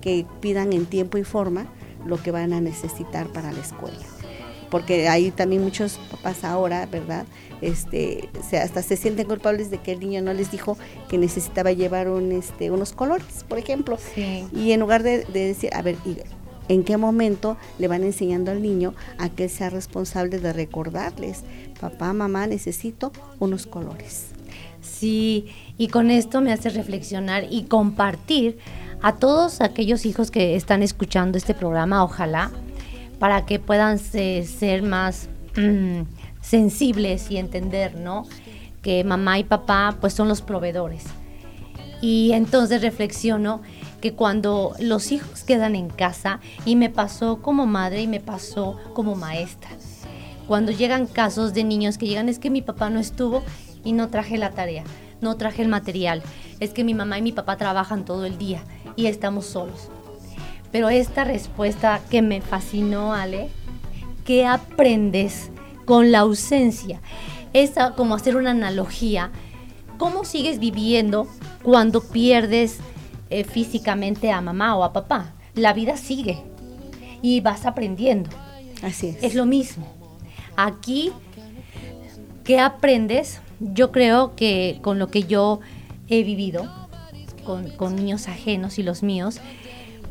[0.01, 1.67] que pidan en tiempo y forma
[2.07, 3.99] lo que van a necesitar para la escuela
[4.71, 7.27] porque hay también muchos papás ahora, ¿verdad?
[7.61, 11.73] Este, se, hasta se sienten culpables de que el niño no les dijo que necesitaba
[11.73, 13.99] llevar un, este, unos colores, por ejemplo.
[14.15, 14.47] Sí.
[14.55, 16.17] Y en lugar de, de decir, a ver, ¿y
[16.73, 21.43] ¿en qué momento le van enseñando al niño a que él sea responsable de recordarles,
[21.81, 24.29] papá, mamá, necesito unos colores?
[24.81, 28.59] Sí, y con esto me hace reflexionar y compartir
[29.03, 32.51] a todos aquellos hijos que están escuchando este programa, ojalá,
[33.19, 36.03] para que puedan se- ser más mm,
[36.41, 38.27] sensibles y entender, ¿no?
[38.83, 41.05] Que mamá y papá pues son los proveedores.
[42.03, 43.61] Y entonces reflexiono
[44.01, 48.79] que cuando los hijos quedan en casa, y me pasó como madre y me pasó
[48.95, 49.69] como maestra,
[50.47, 53.43] cuando llegan casos de niños que llegan es que mi papá no estuvo
[53.85, 54.85] y no traje la tarea,
[55.21, 56.23] no traje el material,
[56.59, 58.63] es que mi mamá y mi papá trabajan todo el día
[58.97, 59.89] y estamos solos.
[60.73, 63.49] Pero esta respuesta que me fascinó, Ale,
[64.25, 65.51] ¿qué aprendes
[65.85, 67.01] con la ausencia?
[67.53, 69.31] Es como hacer una analogía.
[69.99, 71.27] ¿Cómo sigues viviendo
[71.63, 72.79] cuando pierdes
[73.29, 75.35] eh, físicamente a mamá o a papá?
[75.55, 76.43] La vida sigue
[77.21, 78.31] y vas aprendiendo.
[78.83, 79.23] Así es.
[79.23, 79.87] Es lo mismo.
[80.57, 81.13] Aquí,
[82.45, 83.41] ¿qué aprendes?
[83.59, 85.61] Yo creo que con lo que yo
[86.09, 86.80] he vivido,
[87.77, 89.41] con, niños ajenos y los míos,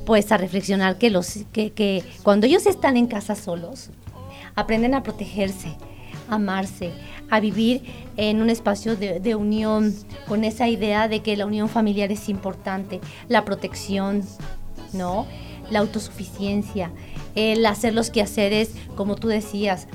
[0.06, 3.89] pues a reflexionar que, los, que, cuando ellos están en casa solos,
[4.56, 5.75] aprenden a protegerse,
[6.30, 6.91] amarse,
[7.30, 7.84] a vivir
[8.17, 9.93] en un espacio de, de unión,
[10.28, 14.23] con esa idea de que la unión familiar es importante, la protección,
[14.93, 15.28] ¿no?
[15.69, 16.91] La autosuficiencia,
[17.36, 19.88] el hacer los quehaceres, como tú decías,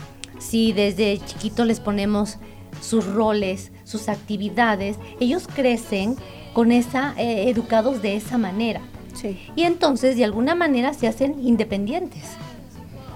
[0.44, 2.36] si desde chiquito les ponemos
[2.80, 6.16] sus roles, sus actividades, ellos crecen
[6.52, 8.80] con esa, eh, educados de esa manera.
[9.14, 9.40] Sí.
[9.56, 12.24] Y entonces de alguna manera se hacen independientes,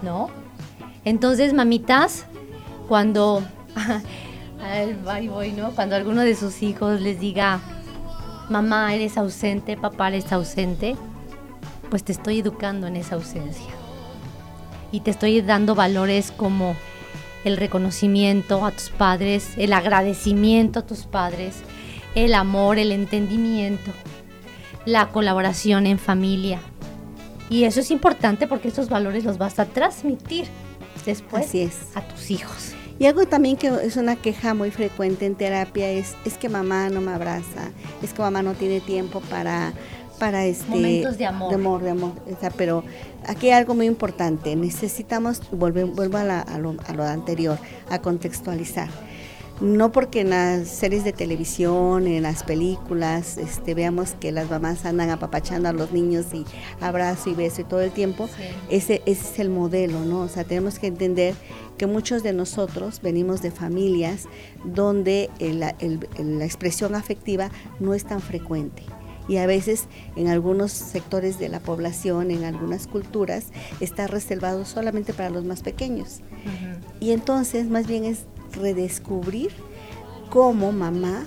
[0.02, 0.30] ¿no?
[1.04, 2.24] Entonces, mamitas,
[2.88, 3.42] cuando
[5.06, 5.70] ahí voy, ¿no?
[5.72, 7.60] Cuando alguno de sus hijos les diga,
[8.48, 10.96] mamá, eres ausente, papá, eres ausente,
[11.90, 13.72] pues te estoy educando en esa ausencia.
[14.92, 16.74] Y te estoy dando valores como
[17.44, 21.56] el reconocimiento a tus padres, el agradecimiento a tus padres,
[22.14, 23.92] el amor, el entendimiento,
[24.84, 26.60] la colaboración en familia.
[27.50, 30.46] Y eso es importante porque esos valores los vas a transmitir
[31.06, 31.78] después Así es.
[31.94, 32.74] a tus hijos.
[32.98, 36.90] Y algo también que es una queja muy frecuente en terapia es, es que mamá
[36.90, 37.70] no me abraza,
[38.02, 39.72] es que mamá no tiene tiempo para,
[40.18, 41.48] para este Momentos de amor.
[41.50, 42.12] de amor, de amor.
[42.36, 42.84] O sea, pero
[43.26, 47.58] aquí hay algo muy importante, necesitamos, vuelvo a, la- a lo, a lo anterior,
[47.90, 48.88] a contextualizar.
[49.60, 54.84] no porque en las series de televisión, en las películas, este, veamos que las mamás
[54.84, 56.44] andan apapachando a los niños y
[56.80, 58.42] abrazo y beso y todo el tiempo, Sí.
[58.70, 60.20] ese, ese es el modelo, ¿no?
[60.20, 61.34] O sea, tenemos que entender
[61.76, 64.26] que muchos de nosotros venimos de familias
[64.64, 67.50] donde el- el- el- la expresión afectiva
[67.80, 68.84] no es tan frecuente.
[69.28, 69.86] Y a veces
[70.16, 73.46] en algunos sectores de la población, en algunas culturas,
[73.80, 76.20] está reservado solamente para los más pequeños.
[76.98, 78.20] Y entonces más bien es
[78.52, 79.50] redescubrir
[80.30, 81.26] cómo mamá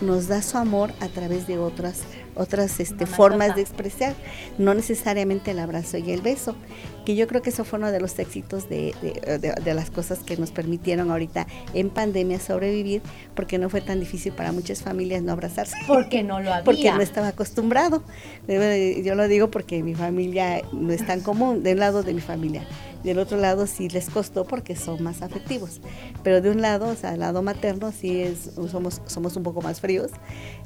[0.00, 2.02] nos da su amor a través de otras
[2.36, 4.14] otras este, formas de expresar,
[4.58, 6.56] no necesariamente el abrazo y el beso,
[7.04, 9.90] que yo creo que eso fue uno de los éxitos de, de- de- de las
[9.90, 13.02] cosas que nos permitieron ahorita en pandemia sobrevivir,
[13.34, 16.64] porque no fue tan difícil para muchas familias no abrazarse Porque no lo había.
[16.64, 18.02] porque no estaba acostumbrado.
[18.48, 22.20] Eh, Yo lo digo porque mi familia no es tan común, del lado de mi
[22.20, 22.66] familia.
[23.04, 25.80] Del otro lado sí les costó porque son más afectivos.
[26.22, 29.60] Pero de un lado, o sea, del lado materno sí es, somos, somos un poco
[29.62, 30.10] más fríos,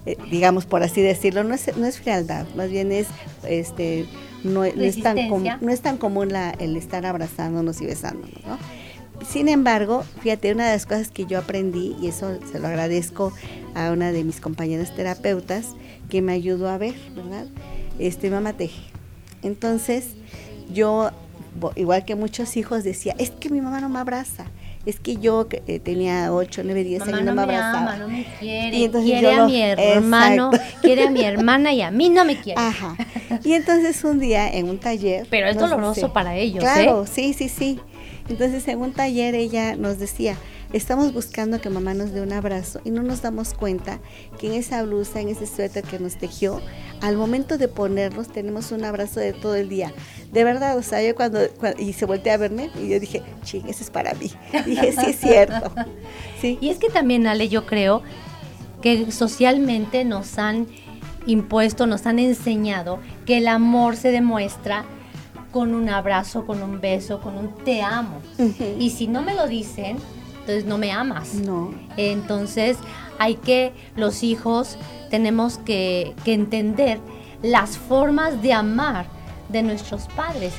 [0.07, 1.43] eh, digamos por así decirlo.
[1.45, 3.09] No es, no es frialdad, más bien es,
[3.47, 4.07] este,
[4.45, 5.17] no, no es tan
[5.61, 8.57] no es tan común la- el estar abrazándonos y besándonos, ¿no?
[9.29, 13.33] Sin embargo, fíjate, una de las cosas que yo aprendí, y eso se lo agradezco
[13.75, 15.75] a una de mis compañeras terapeutas,
[16.09, 17.47] que me ayudó a ver, ¿verdad?
[17.99, 18.81] Este, mamá teje.
[19.43, 20.07] Entonces,
[20.73, 21.11] yo,
[21.77, 24.47] igual que muchos hijos, decía, es que mi mamá no me abraza.
[24.87, 27.57] Es que yo que, eh, tenía 8, 9, 10 Mamá años no no me me
[27.57, 27.93] abrazaba.
[27.95, 28.77] ama, no me quiere.
[28.77, 30.79] Y entonces quiere yo a lo- mi hermano, Exacto.
[30.83, 32.61] quiere a mi hermana y a mí no me quiere.
[32.61, 32.97] Ajá.
[33.45, 35.27] Y entonces un día en un taller.
[35.29, 37.07] Pero es doloroso dice- para ellos, Claro, ¿eh?
[37.13, 37.79] sí, sí, sí.
[38.31, 40.37] Entonces en un taller ella nos decía,
[40.73, 43.99] estamos buscando que mamá nos dé un abrazo y no nos damos cuenta
[44.39, 46.61] que en esa blusa, en ese suéter que nos tejió,
[47.01, 49.93] al momento de ponernos tenemos un abrazo de todo el día.
[50.33, 53.23] De verdad, o sea, yo cuando, cuando- y se volteó a verme y yo dije,
[53.45, 54.31] ching, eso es para mí.
[54.67, 55.73] dije, sí es cierto.
[56.41, 56.57] Sí.
[56.61, 58.01] Y es que también, Ale, yo creo
[58.81, 60.69] que socialmente nos han
[61.27, 64.85] impuesto, nos han enseñado que el amor se demuestra
[65.51, 68.21] con un abrazo, con un beso, con un te amo.
[68.79, 69.97] Y si no me lo dicen,
[70.49, 71.35] entonces no me amas.
[71.35, 71.75] No.
[71.99, 72.79] Entonces
[73.19, 74.79] hay que, los hijos,
[75.11, 76.99] tenemos que, que entender
[77.43, 79.07] las formas de amar
[79.51, 80.55] de nuestros padres.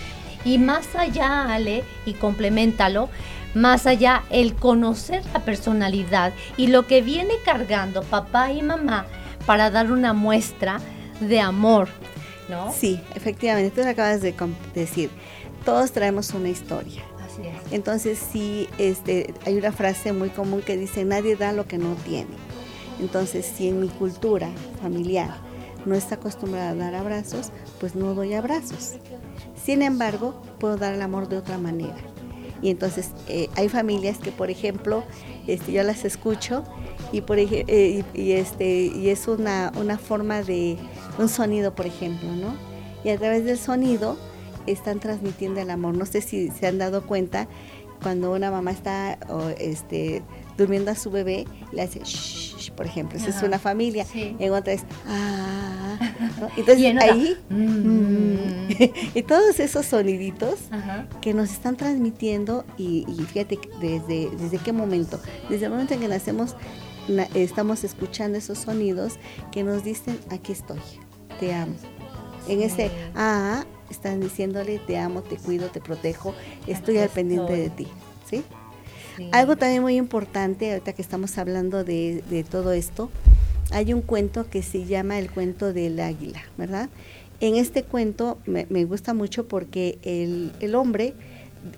[0.46, 3.10] Y más allá, Ale, y complementalo,
[3.56, 9.08] más allá el conocer la personalidad y lo que viene cargando papá y mamá
[9.48, 10.80] para dar una muestra
[11.20, 11.90] de amor,
[12.48, 12.72] ¿no?
[12.72, 14.36] Sí, efectivamente, tú lo acabas de
[14.76, 15.10] decir.
[15.66, 17.09] Todos traemos una historia.
[17.72, 21.96] Entonces sí, este, hay una frase muy común que dice, nadie da lo que no
[22.06, 22.36] tiene.
[23.00, 24.50] Entonces, si en mi cultura
[24.82, 25.36] familiar
[25.86, 28.96] no está acostumbrada a dar abrazos, pues no doy abrazos.
[29.64, 31.96] Sin embargo, puedo dar el amor de otra manera.
[32.62, 35.06] Y entonces eh, hay familias que, por ejemplo,
[35.48, 36.64] este, yo las escucho
[37.14, 40.78] y, por, eh, y, y, este, y es una, una forma de
[41.18, 42.54] un sonido, por ejemplo, ¿no?
[43.06, 44.18] Y a través del sonido
[44.68, 45.96] están transmitiendo el amor.
[45.98, 47.48] No sé si se han dado cuenta
[48.02, 50.24] cuando una mamá está o, este,
[50.58, 53.18] durmiendo a su bebé, le hace shh, por ejemplo.
[53.18, 54.06] Esa es una familia.
[54.06, 54.36] Sí.
[54.40, 55.98] En otra es ah.
[56.40, 56.48] ¿no?
[56.58, 58.70] Entonces Y en otra, ahí mm.
[59.18, 61.08] y todos esos soniditos Ajá.
[61.22, 65.20] que nos están transmitiendo y, y fíjate desde, desde qué momento,
[65.50, 66.56] desde el momento en que nacemos
[67.10, 69.14] na- estamos escuchando esos sonidos
[69.52, 70.80] que nos dicen aquí estoy,
[71.40, 71.74] te amo.
[72.48, 76.34] En ese ah están diciéndole te amo, te cuido, te protejo,
[76.68, 77.88] estoy Aquí al pendiente de ti,
[78.30, 78.44] ¿sí?
[79.18, 79.30] Sí.
[79.32, 83.10] Algo también muy importante, ahorita que estamos hablando de, de todo esto,
[83.72, 86.90] hay un cuento que se llama el cuento del águila, ¿verdad?
[87.40, 91.14] En este cuento me, me gusta mucho porque el, el hombre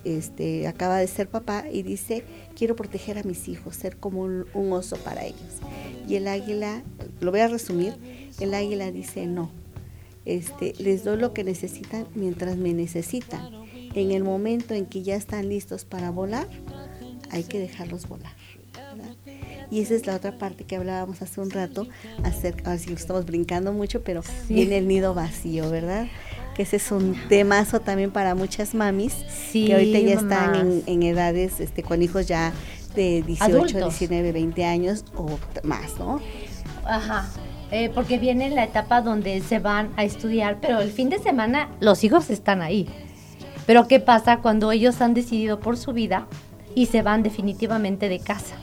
[0.04, 2.24] este, acaba de ser papá y dice,
[2.56, 5.60] quiero proteger a mis hijos, ser como un, un oso para ellos.
[6.08, 6.84] Y el águila,
[7.19, 7.93] lo voy a resumir,
[8.39, 9.52] el águila dice, no,
[10.25, 13.49] este, les doy lo que necesitan mientras me necesitan.
[13.93, 16.47] En el momento en que ya están listos para volar,
[17.29, 18.34] hay que dejarlos volar.
[18.73, 19.15] ¿verdad?
[19.69, 21.88] Y esa es la otra parte que hablábamos hace un rato,
[22.23, 24.53] acerca, ahora sí lo estamos brincando mucho, pero Sí.
[24.53, 26.07] viene el nido vacío, ¿verdad?
[26.55, 29.13] Que ese es un temazo también para muchas mamis,
[29.51, 32.51] Sí, que ahorita ya están en, en edades, este, con hijos ya
[32.95, 33.99] de 18, Adultos.
[33.99, 36.19] 19, 20 años o más, ¿no?
[36.84, 37.30] Ajá.
[37.72, 41.69] Eh, porque viene la etapa donde se van a estudiar, pero el fin de semana
[41.80, 42.89] los hijos están ahí.
[43.65, 46.28] Pero ¿qué pasa cuando ellos han decidido por su vida
[46.76, 48.55] y se van definitivamente de casa?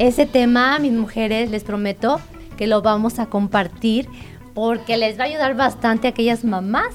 [0.00, 2.20] Ese tema, mis mujeres, les prometo
[2.56, 4.08] que lo vamos a compartir
[4.52, 6.92] porque les va a ayudar bastante a aquellas mamás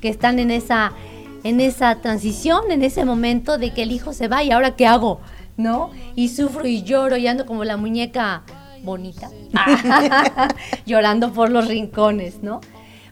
[0.00, 0.92] que están en esa,
[1.44, 4.86] en esa transición, en ese momento de que el hijo se va y ahora qué
[4.86, 5.20] hago,
[5.58, 5.90] ¿no?
[6.14, 8.42] Y sufro y lloro y ando como la muñeca
[8.86, 9.30] bonita,
[10.86, 12.60] llorando por los rincones, ¿no?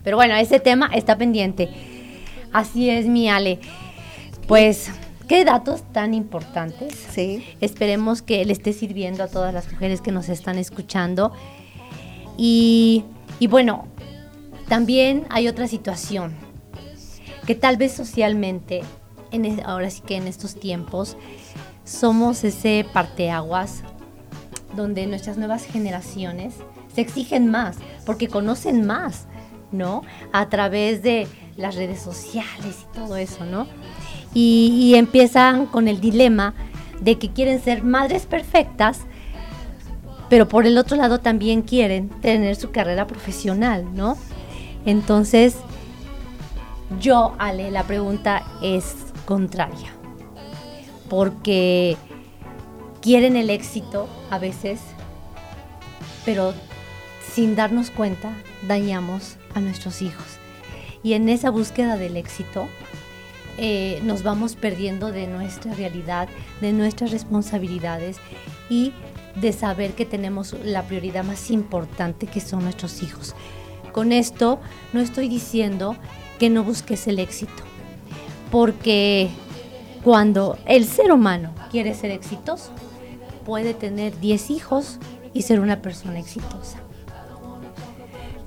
[0.03, 1.69] Pero bueno, ese tema está pendiente.
[2.53, 3.59] Así es, mi Ale.
[4.47, 4.91] Pues,
[5.29, 6.95] qué datos tan importantes.
[7.11, 7.45] Sí.
[7.61, 11.33] Esperemos que le esté sirviendo a todas las mujeres que nos están escuchando.
[12.37, 13.05] Y,
[13.41, 13.87] y bueno,
[14.69, 16.35] también hay otra situación
[17.47, 18.83] que tal vez socialmente,
[19.31, 21.17] en es- ahora sí que en estos tiempos,
[21.85, 23.83] somos ese parteaguas
[24.75, 26.55] donde nuestras nuevas generaciones
[26.95, 29.27] se exigen más, porque conocen más,
[29.73, 30.03] ¿no?
[30.33, 33.67] A través de las redes sociales y todo eso, ¿no?
[34.33, 36.55] Y, empiezan con el dilema
[37.01, 39.01] de que quieren ser madres perfectas,
[40.29, 44.17] pero por el otro lado también quieren tener su carrera profesional, ¿no?
[44.87, 45.57] Entonces,
[47.01, 49.93] yo, Ale, la pregunta es contraria,
[51.09, 51.97] porque
[53.01, 54.81] quieren el éxito a veces,
[56.25, 56.55] pero
[57.33, 58.33] sin darnos cuenta
[58.67, 60.27] dañamos a nuestros hijos.
[61.03, 62.69] Y en esa búsqueda del éxito
[63.59, 66.29] eh, nos vamos perdiendo de nuestra realidad,
[66.61, 68.17] de nuestras responsabilidades
[68.69, 68.93] y
[69.37, 73.35] de saber que tenemos la prioridad más importante que son nuestros hijos.
[73.93, 74.61] Con esto
[74.93, 75.97] no estoy diciendo
[76.39, 77.63] que no busques el éxito,
[78.51, 79.29] porque
[80.03, 82.73] cuando el ser humano quiere ser exitoso,
[83.45, 84.99] puede tener 10 hijos
[85.33, 86.79] y ser una persona exitosa.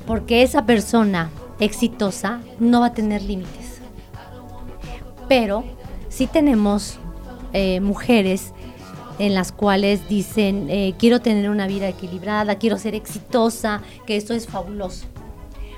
[0.06, 1.30] Porque esa persona
[1.60, 3.80] exitosa no va a tener límites.
[5.28, 5.64] Pero
[6.10, 7.00] sí tenemos
[7.54, 8.54] eh, mujeres
[9.20, 14.34] en las cuales dicen, eh, quiero tener una vida equilibrada, quiero ser exitosa, que esto
[14.34, 15.06] es fabuloso.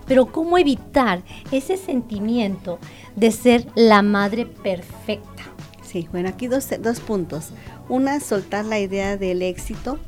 [0.05, 2.79] Pero ¿cómo evitar ese sentimiento
[3.15, 5.43] de ser la madre perfecta?
[5.83, 7.49] Sí, bueno, aquí dos, dos puntos.
[7.89, 9.99] Una, soltar la idea del éxito,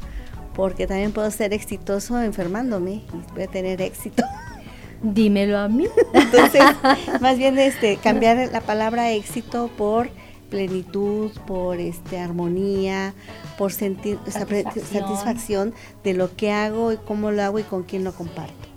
[0.54, 4.24] porque también puedo ser exitoso enfermándome y voy a tener éxito.
[5.02, 5.88] Dímelo a mí.
[6.14, 6.62] Entonces,
[7.22, 10.10] más bien este, cambiar la palabra éxito por
[10.50, 13.14] plenitud, por este armonía,
[13.58, 15.74] por sentir satisfacción
[16.04, 18.71] de lo que hago y cómo lo hago y con quién lo comparto.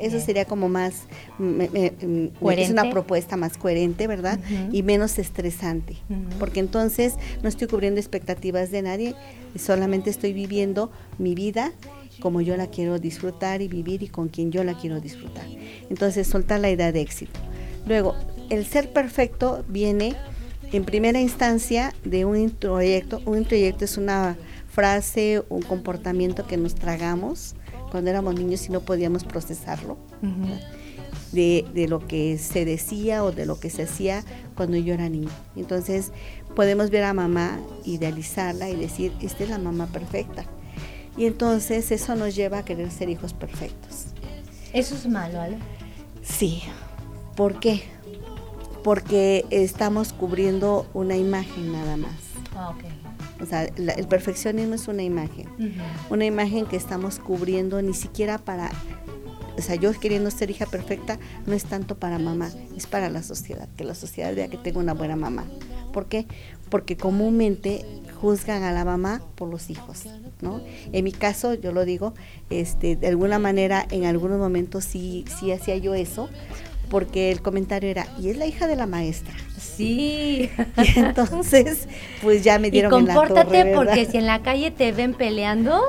[0.00, 0.24] Eso es.
[0.24, 1.04] sería como más,
[1.38, 2.30] me- me- me-
[2.62, 4.38] es una propuesta más coherente, ¿verdad?
[4.72, 5.96] Y menos estresante,
[6.38, 9.14] porque entonces no estoy cubriendo expectativas de nadie,
[9.56, 11.72] solamente estoy viviendo mi vida
[12.20, 15.46] como yo la quiero disfrutar y vivir y con quien yo la quiero disfrutar.
[15.88, 17.40] Entonces, soltar la idea de éxito.
[17.86, 18.14] Luego,
[18.50, 20.14] el ser perfecto viene
[20.72, 23.22] en primera instancia de un introyecto.
[23.24, 24.36] Un introyecto es una
[24.68, 27.54] frase, un comportamiento que nos tragamos
[27.90, 29.96] cuando éramos niños y no podíamos procesarlo
[31.32, 34.24] de, de lo que se decía o de lo que se hacía
[34.54, 35.30] cuando yo era niña.
[35.56, 36.12] Entonces
[36.54, 40.44] podemos ver a mamá, idealizarla y decir, esta es la mamá perfecta.
[41.16, 44.06] Y entonces eso nos lleva a querer ser hijos perfectos.
[44.72, 45.58] Eso es malo, Ale.
[46.22, 46.62] Sí.
[47.36, 47.82] ¿Por qué?
[48.84, 52.14] Porque estamos cubriendo una imagen nada más.
[52.54, 52.84] Ah, ok.
[53.42, 55.48] O sea, la- el perfeccionismo es una imagen.
[56.10, 58.70] Una imagen que estamos cubriendo ni siquiera para...
[59.58, 63.22] O sea, yo queriendo ser hija perfecta no es tanto para mamá, es para la
[63.22, 65.44] sociedad, que la sociedad vea que tengo una buena mamá.
[65.92, 66.26] ¿Por qué?
[66.70, 67.84] Porque comúnmente
[68.20, 70.04] juzgan a la mamá por los hijos,
[70.40, 70.62] ¿no?
[70.92, 72.14] En mi caso, yo lo digo,
[72.48, 76.30] este, de alguna manera, en algunos momentos sí, sí hacía yo eso,
[76.90, 79.32] porque el comentario era, y es la hija de la maestra.
[79.58, 80.50] Sí.
[80.76, 81.88] Y entonces,
[82.20, 85.14] pues ya me Y dieron en la torre, porque si en la calle te ven
[85.14, 85.80] peleando,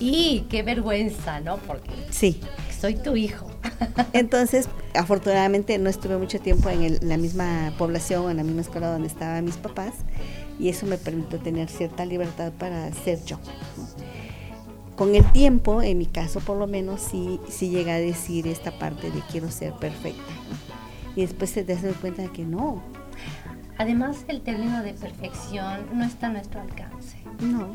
[0.00, 1.58] y qué vergüenza, ¿no?
[1.58, 2.40] Porque Sí,
[2.80, 3.46] soy tu hijo.
[4.12, 8.88] Entonces, afortunadamente no estuve mucho tiempo en el- la misma población, en la misma escuela
[8.90, 9.94] donde estaban mis papás,
[10.58, 13.38] y eso me permitió tener cierta libertad para ser yo.
[13.78, 13.86] ¿no?
[14.96, 18.78] Con el tiempo, en mi caso por lo menos, sí, sí llega a decir esta
[18.78, 20.22] parte de quiero ser perfecta.
[21.16, 22.82] Y después te das cuenta de que no,
[23.78, 27.16] Además, el término de perfección no está a nuestro alcance.
[27.40, 27.68] no,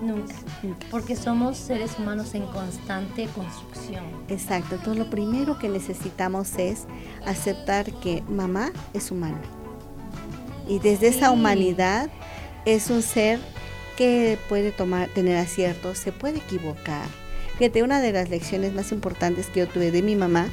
[0.00, 0.34] Nunca.
[0.62, 0.86] nunca.
[0.90, 4.04] Porque somos seres humanos en constante construcción.
[4.28, 6.86] Exacto, entonces lo primero que necesitamos es
[7.26, 9.40] aceptar que mamá es humana.
[10.68, 12.08] Y desde esa humanidad
[12.64, 13.40] es un ser
[13.96, 17.06] que puede tomar, tener aciertos, se puede equivocar.
[17.58, 20.48] Fíjate, una de las lecciones más importantes que yo tuve de mi mamá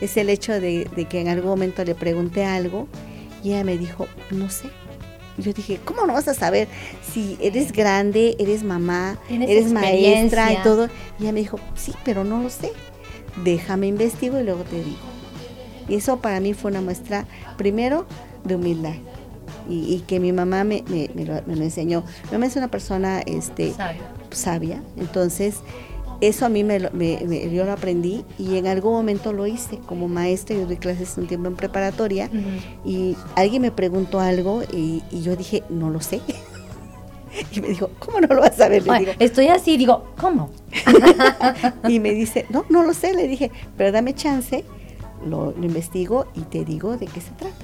[0.00, 2.88] es el hecho de, de que en algún momento le pregunté algo
[3.42, 4.68] y ella me dijo, no sé.
[5.38, 6.68] Yo dije, ¿cómo no vas a saber
[7.12, 10.88] si eres grande, eres mamá, Tienes eres maestra y todo?
[11.18, 12.70] Y ella me dijo, sí, pero no lo sé.
[13.42, 14.98] Déjame investigo y luego te digo.
[15.88, 17.26] Y eso para mí fue una muestra,
[17.56, 18.06] primero,
[18.44, 18.94] de humildad.
[19.72, 22.04] Y, y que mi mamá me, me- me lo, me lo enseñó.
[22.26, 23.72] Mi mamá es una persona este,
[24.30, 25.56] sabia, entonces
[26.20, 29.46] eso a mí me, lo- me- me- yo lo aprendí y en algún momento lo
[29.46, 32.28] hice como maestra, yo doy clases un tiempo en preparatoria
[32.84, 36.20] y alguien me preguntó algo y, y yo dije, no lo sé.
[37.52, 38.84] y me dijo, ¿cómo no lo vas a saber?
[38.84, 40.50] Le Oye, digo, estoy así, digo, ¿cómo?
[41.88, 44.64] y me dice, no, no lo sé, le dije, pero dame chance,
[45.26, 47.54] lo, lo investigo y te digo de qué se trata.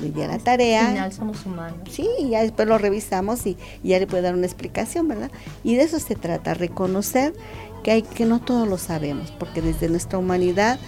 [0.00, 0.88] A la Al tarea.
[0.88, 1.78] final somos humanos.
[1.90, 5.30] Sí, y ya después lo revisamos y, y ya le puede dar una explicación, ¿verdad?
[5.64, 7.34] Y de eso se trata, reconocer
[7.84, 10.78] que hay que no todo lo sabemos, porque desde nuestra humanidad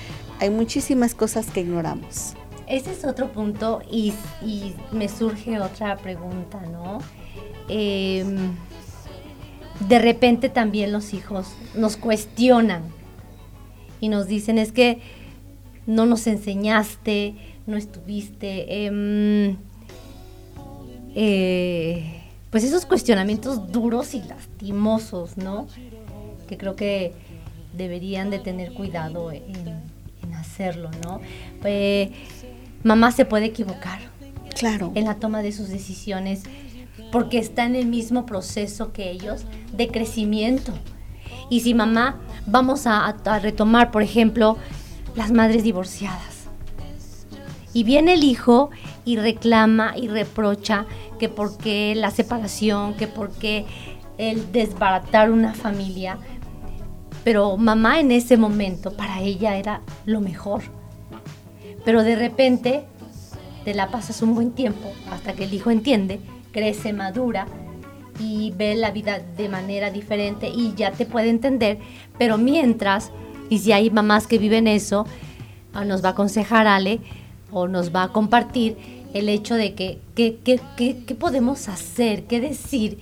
[0.40, 2.34] hay muchísimas cosas que ignoramos.
[2.66, 6.98] Ese es otro punto y, y me surge otra pregunta, ¿no?
[7.68, 8.52] Em,
[9.88, 12.82] de repente también los hijos nos cuestionan
[14.00, 15.00] y nos dicen es que
[15.86, 17.34] no nos enseñaste,
[17.66, 18.86] no estuviste.
[18.86, 19.56] em,
[21.14, 25.66] eh, pues esos cuestionamientos duros y lastimosos, ¿no?
[26.48, 27.12] Que creo que
[27.76, 29.42] deberían de tener cuidado en,
[30.22, 31.20] en hacerlo, ¿no?
[31.64, 32.12] Eh,
[32.82, 33.98] mamá se puede equivocar
[34.56, 34.92] Claro.
[34.94, 36.42] en la toma de sus decisiones
[37.10, 39.44] porque está en el mismo proceso que ellos
[39.76, 40.72] de crecimiento.
[41.50, 44.56] Y si mamá, vamos a, a retomar, por ejemplo,
[45.16, 46.33] las madres divorciadas.
[47.74, 48.70] Y viene el hijo
[49.04, 50.86] y reclama y reprocha
[51.18, 53.66] que por qué la separación, que por qué
[54.16, 56.18] el desbaratar una familia.
[57.24, 60.62] Pero mamá en ese momento para ella era lo mejor.
[61.84, 62.84] Pero de repente
[63.64, 66.20] te la pasas un buen tiempo hasta que el hijo entiende,
[66.52, 67.46] crece, madura
[68.20, 71.78] y ve la vida de manera diferente y ya te puede entender.
[72.18, 73.10] Pero mientras,
[73.50, 75.06] y si hay mamás que viven eso,
[75.72, 77.00] ah, nos va a aconsejar Ale
[77.54, 78.76] o nos va a compartir
[79.14, 82.98] el hecho de que qué podemos hacer, qué decir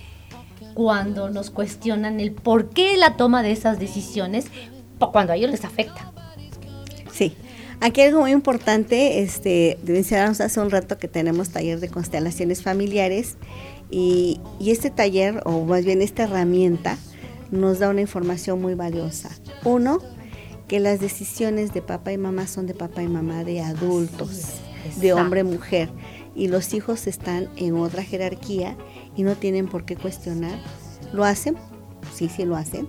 [0.74, 4.46] cuando nos cuestionan el por qué la toma de esas decisiones
[4.98, 6.12] cuando a ellos les afecta.
[7.12, 7.34] Sí.
[7.80, 13.36] Aquí algo muy importante, este, mencionamos hace un rato que tenemos taller de constelaciones familiares
[13.90, 16.96] y, y este taller, o más bien esta herramienta,
[17.50, 19.30] nos da una información muy valiosa.
[19.64, 19.98] Uno,
[20.72, 24.30] que las decisiones de papá y mamá son de papá y mamá, de adultos,
[24.96, 25.16] de Exacto.
[25.22, 25.90] hombre y mujer,
[26.34, 28.78] y los hijos están en otra jerarquía
[29.14, 30.58] y no tienen por qué cuestionar.
[31.12, 31.56] ¿Lo hacen?
[32.14, 32.88] Sí, sí lo hacen,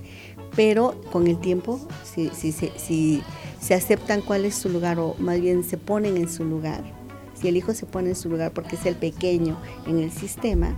[0.56, 3.22] pero con el tiempo, si, si, si, si
[3.60, 6.86] se aceptan cuál es su lugar o más bien se ponen en su lugar,
[7.34, 10.74] si el hijo se pone en su lugar porque es el pequeño en el sistema,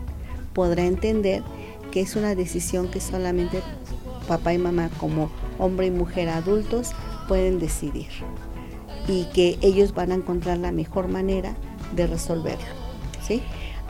[0.53, 1.43] podrá entender
[1.91, 3.61] que es una decisión que solamente
[4.27, 6.91] papá y mamá como hombre y mujer adultos
[7.27, 8.07] pueden decidir
[9.07, 11.55] y que ellos van a encontrar la mejor manera
[11.95, 12.65] de resolverlo.
[13.25, 13.41] ¿sí?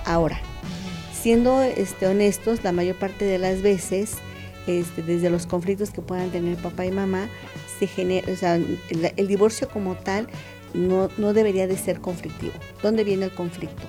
[0.06, 0.40] Ahora,
[1.14, 4.16] siendo este, honestos, la mayor parte de las veces,
[4.68, 7.28] este, desde los conflictos que puedan tener papá y mamá,
[7.80, 8.80] se genera, o sea, el,
[9.16, 10.28] el divorcio como tal
[10.74, 12.54] no, no debería de ser conflictivo.
[12.82, 13.84] ¿Dónde viene el conflicto?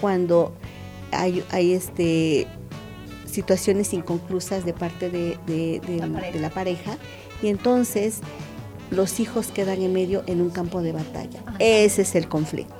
[0.00, 0.54] Cuando
[1.12, 2.46] hay, hay este,
[3.34, 6.32] situaciones inconclusas de parte de, de- de- La pareja.
[6.32, 6.96] de la pareja
[7.42, 8.20] y entonces
[8.90, 11.40] los hijos quedan en medio en un campo de batalla.
[11.46, 11.56] Ajá.
[11.58, 12.74] Ese es el conflicto.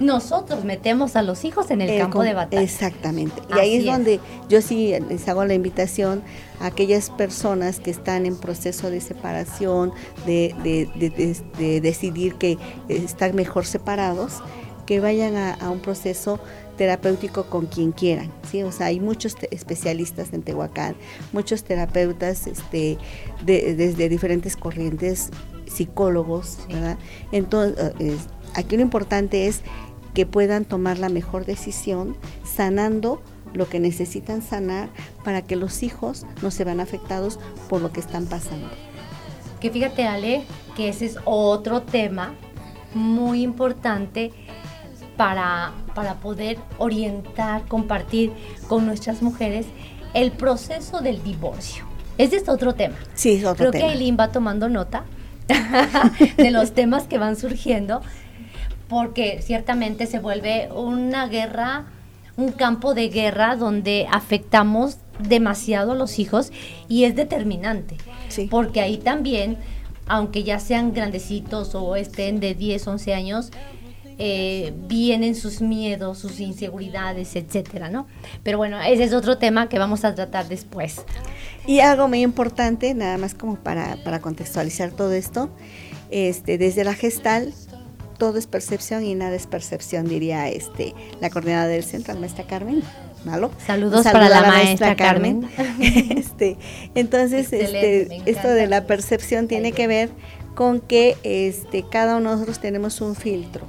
[0.00, 2.62] Nosotros metemos a los hijos en el, campo de batalla.
[2.62, 3.34] Exactamente.
[3.50, 3.86] Y Así ahí es, es.
[3.86, 6.22] donde yo sí les hago la invitación
[6.58, 9.92] a aquellas personas que están en proceso de separación,
[10.24, 12.56] de, de- de- de- de decidir que
[12.88, 14.42] están mejor separados,
[14.90, 16.40] que vayan a, a un proceso
[16.76, 18.64] terapéutico con quien quieran, ¿sí?
[18.64, 20.96] O sea, hay muchos especialistas en Tehuacán,
[21.32, 22.98] muchos terapeutas este,
[23.46, 25.30] de- desde diferentes corrientes,
[25.72, 26.98] psicólogos, ¿verdad?
[27.30, 28.26] Entonces, es-
[28.56, 29.60] aquí lo importante es
[30.12, 33.22] que puedan tomar la mejor decisión sanando
[33.54, 34.88] lo que necesitan sanar
[35.24, 37.38] para que los hijos no se vean afectados
[37.68, 38.66] por lo que están pasando.
[39.60, 40.42] Que fíjate, Ale,
[40.76, 42.34] que ese es otro tema
[42.92, 44.32] muy importante
[45.20, 48.32] para, para poder orientar, compartir
[48.68, 49.66] con nuestras mujeres
[50.14, 51.84] el proceso del divorcio.
[52.16, 52.94] Ese es otro tema.
[53.12, 53.84] Sí, es otro Creo tema.
[53.84, 55.04] que Aileen va tomando nota
[56.38, 58.00] de los temas que van surgiendo,
[58.88, 61.84] porque ciertamente se vuelve una guerra,
[62.38, 66.50] un campo de guerra donde afectamos demasiado a los hijos
[66.88, 67.98] y es determinante,
[68.28, 68.48] Sí.
[68.50, 69.58] porque ahí también,
[70.06, 73.50] aunque ya sean grandecitos o estén de 10, 11 años,
[74.22, 78.06] eh, vienen sus miedos, sus inseguridades, etcétera, ¿no?
[78.42, 81.02] Pero bueno, ese es otro tema que vamos a tratar después.
[81.66, 85.48] Y algo muy importante, nada más como para, para contextualizar todo esto,
[86.10, 87.54] este, desde la gestal
[88.18, 92.46] todo es percepción y nada es percepción, diría este la coordinadora del centro, la maestra
[92.46, 92.82] Carmen.
[93.24, 93.50] ¿Malo?
[93.66, 95.48] Saludos para la maestra Carmen.
[95.80, 96.58] este,
[96.94, 100.10] entonces, este, esto de la percepción tiene que ver
[100.54, 103.66] con que este, cada uno de nosotros tenemos un filtro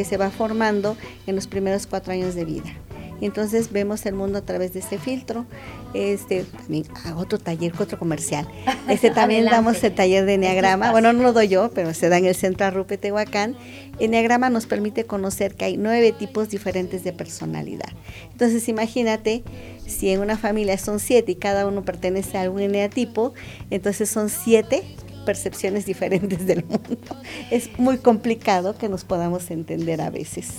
[0.00, 0.96] que se va formando
[1.26, 2.72] en los primeros cuatro años de vida.
[3.20, 5.44] Y entonces vemos el mundo a través de ese filtro.
[5.92, 8.48] Este, también hago otro taller, otro comercial.
[8.88, 10.90] Este también damos el taller de Enneagrama.
[10.90, 13.56] Bueno, no lo doy yo, pero se da en el Centro Arrupe Tehuacán.
[13.98, 17.90] Enneagrama nos permite conocer que hay nueve tipos diferentes de personalidad.
[18.32, 19.44] Entonces, imagínate
[19.86, 23.34] si en una familia son siete y cada uno pertenece a algún eneatipo,
[23.68, 24.82] entonces son siete
[25.24, 27.16] percepciones diferentes del mundo.
[27.50, 30.54] Es muy complicado que nos podamos entender a veces.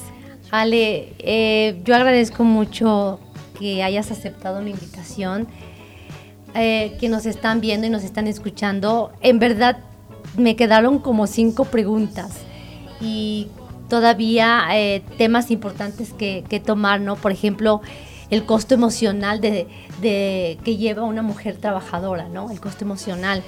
[0.52, 3.20] Ale, eh, yo agradezco mucho
[3.58, 5.48] que hayas aceptado mi invitación,
[6.56, 9.12] eh, que nos están viendo y nos están escuchando.
[9.22, 9.78] En verdad
[10.38, 12.32] me quedaron como cinco preguntas
[13.00, 13.48] y
[13.90, 17.16] todavía eh, temas importantes que, que tomar, ¿no?
[17.16, 17.82] Por ejemplo,
[18.30, 19.68] el costo emocional de,
[20.02, 22.52] de- que lleva una mujer trabajadora, ¿no?
[22.52, 23.44] El costo emocional.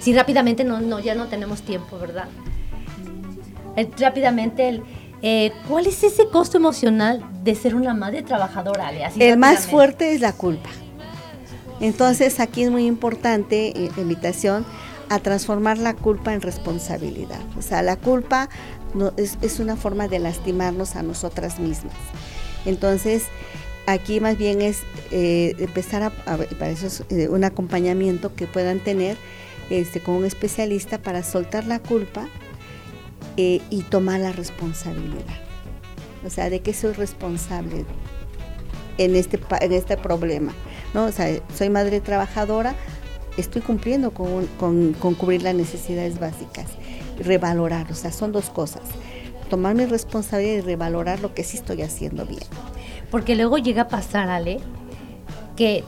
[0.00, 2.28] Si rápidamente no, no, ya no tenemos tiempo, ¿verdad?
[3.76, 4.82] Eh, rápidamente, el,
[5.22, 9.04] eh, ¿cuál es ese costo emocional de ser una madre trabajadora, Ale?
[9.04, 10.68] Así El más fuerte es la culpa.
[11.80, 14.64] Entonces aquí es muy importante eh, invitación
[15.08, 17.40] a transformar la culpa en responsabilidad.
[17.56, 18.48] O sea, la culpa
[18.94, 21.94] no, es, es una forma de lastimarnos a nosotras mismas.
[22.66, 23.24] Entonces,
[23.86, 28.80] aquí más bien es eh, empezar a, para eso es eh, un acompañamiento que puedan
[28.80, 29.16] tener
[29.70, 32.26] este, con un especialista para soltar la culpa
[33.36, 35.24] eh, y tomar la responsabilidad.
[36.26, 37.84] O sea, de qué soy responsable
[38.98, 40.52] en este, en este problema.
[40.94, 41.04] ¿no?
[41.04, 42.74] O sea, soy madre trabajadora,
[43.36, 46.66] estoy cumpliendo con, con- con cubrir las necesidades básicas,
[47.22, 48.82] revalorar, o sea, son dos cosas.
[49.50, 52.42] Tomar mi responsabilidad y revalorar lo que sí estoy haciendo bien.
[53.10, 54.58] Porque luego llega a pasar, Ale,
[55.56, 55.84] que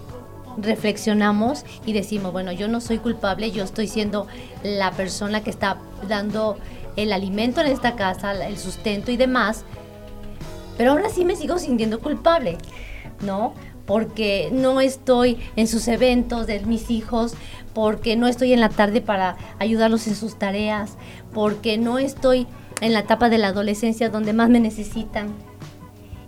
[0.58, 4.26] reflexionamos y decimos, bueno, yo no soy culpable, yo estoy siendo
[4.62, 5.78] la persona que está
[6.08, 6.58] dando
[6.96, 9.64] el alimento en esta casa, el sustento y demás,
[10.76, 12.58] pero ahora sí me sigo sintiendo culpable,
[13.20, 13.54] ¿no?
[13.86, 17.34] Porque no estoy en sus eventos de mis hijos,
[17.74, 20.96] porque no estoy en la tarde para ayudarlos en sus tareas,
[21.32, 22.46] porque no estoy
[22.80, 25.34] en la etapa de la adolescencia donde más me necesitan.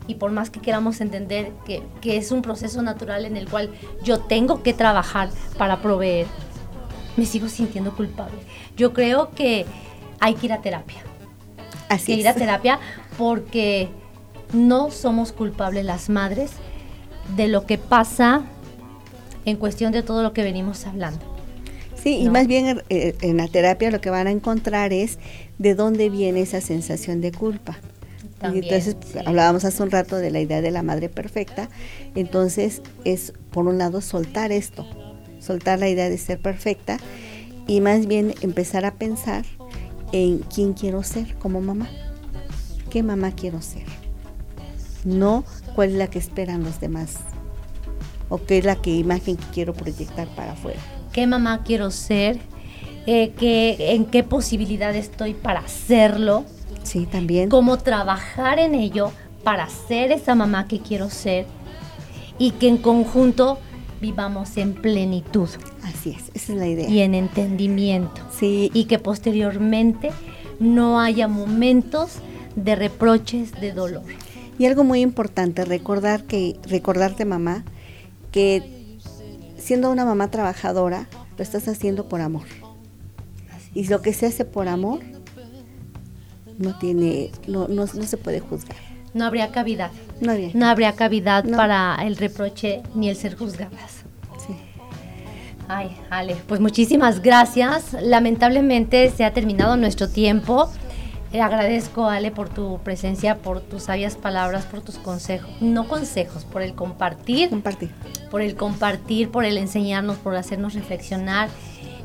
[0.06, 3.70] Y por más que queramos entender que, que es un proceso natural en el cual
[4.02, 6.26] yo tengo que trabajar para proveer,
[7.16, 8.38] me sigo sintiendo culpable.
[8.76, 9.66] Yo creo que
[10.20, 11.02] hay que ir a terapia
[11.88, 12.18] Así que es.
[12.20, 12.78] ir a terapia
[13.18, 13.88] porque
[14.52, 16.50] no somos culpables las madres
[17.36, 18.42] de lo que pasa
[19.44, 21.20] en cuestión de todo lo que venimos hablando.
[21.94, 22.32] Sí, y ¿no?
[22.32, 25.18] más bien eh, en la terapia lo que van a encontrar es
[25.58, 27.78] de dónde viene esa sensación de culpa.
[28.42, 29.18] También, entonces sí.
[29.24, 31.68] hablábamos hace un rato de la idea de la madre perfecta.
[32.14, 34.86] Entonces es, por un lado, soltar esto,
[35.40, 36.98] soltar la idea de ser perfecta
[37.66, 39.44] y más bien empezar a pensar
[40.12, 41.88] en quién quiero ser como mamá.
[42.90, 43.84] ¿Qué mamá quiero ser?
[45.04, 47.16] No cuál es la que esperan los demás
[48.28, 50.78] o qué es la que imagen que quiero proyectar para afuera.
[51.12, 52.38] ¿Qué mamá quiero ser?
[53.06, 56.44] Eh, qué- ¿En qué posibilidad estoy para hacerlo?
[56.82, 57.48] Sí, también.
[57.48, 59.12] cómo trabajar en ello
[59.44, 61.46] para ser esa mamá que quiero ser
[62.38, 63.58] y que en conjunto
[64.00, 65.48] vivamos en plenitud
[65.84, 66.88] Así es, esa es la idea.
[66.88, 70.10] y en entendimiento Sí, y que posteriormente
[70.60, 72.16] no haya momentos
[72.56, 74.02] de reproches, de dolor.
[74.58, 77.64] y algo muy importante, recordar que, recordarte mamá,
[78.32, 78.98] que
[79.56, 82.44] siendo una mamá trabajadora, lo estás haciendo por amor.
[83.74, 85.00] Y lo que se hace por amor
[86.62, 88.76] no tiene, no, no, no se puede juzgar.
[89.14, 89.90] No habría cavidad,
[90.20, 90.50] No había.
[90.54, 91.56] no habría cavidad No.
[91.56, 94.04] para el reproche ni el ser juzgadas.
[94.46, 94.54] Sí.
[95.68, 97.92] Ay, Ale, pues muchísimas gracias.
[98.00, 100.70] Lamentablemente se ha terminado nuestro tiempo.
[101.32, 106.44] Eh, agradezco, Ale, por tu presencia, por tus sabias palabras, por tus consejos, no consejos,
[106.44, 107.90] por el compartir, Compartir.
[108.30, 111.48] por el compartir, por el enseñarnos, por hacernos reflexionar.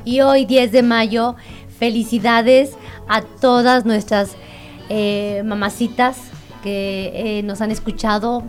[0.04, 1.36] Y hoy, 10 de mayo,
[1.78, 2.70] felicidades
[3.08, 4.30] a todas nuestras
[4.88, 6.16] eh, mamacitas
[6.62, 8.42] que eh, nos han escuchado.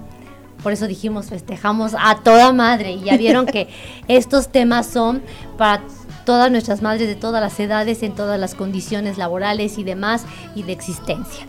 [0.63, 2.93] Por eso dijimos, festejamos a toda madre.
[2.93, 3.69] Y ya vieron que
[4.07, 5.21] estos temas son
[5.57, 5.83] para
[6.25, 10.25] todas nuestras madres de todas las edades, en todas las condiciones laborales y demás,
[10.55, 11.45] y de existencia.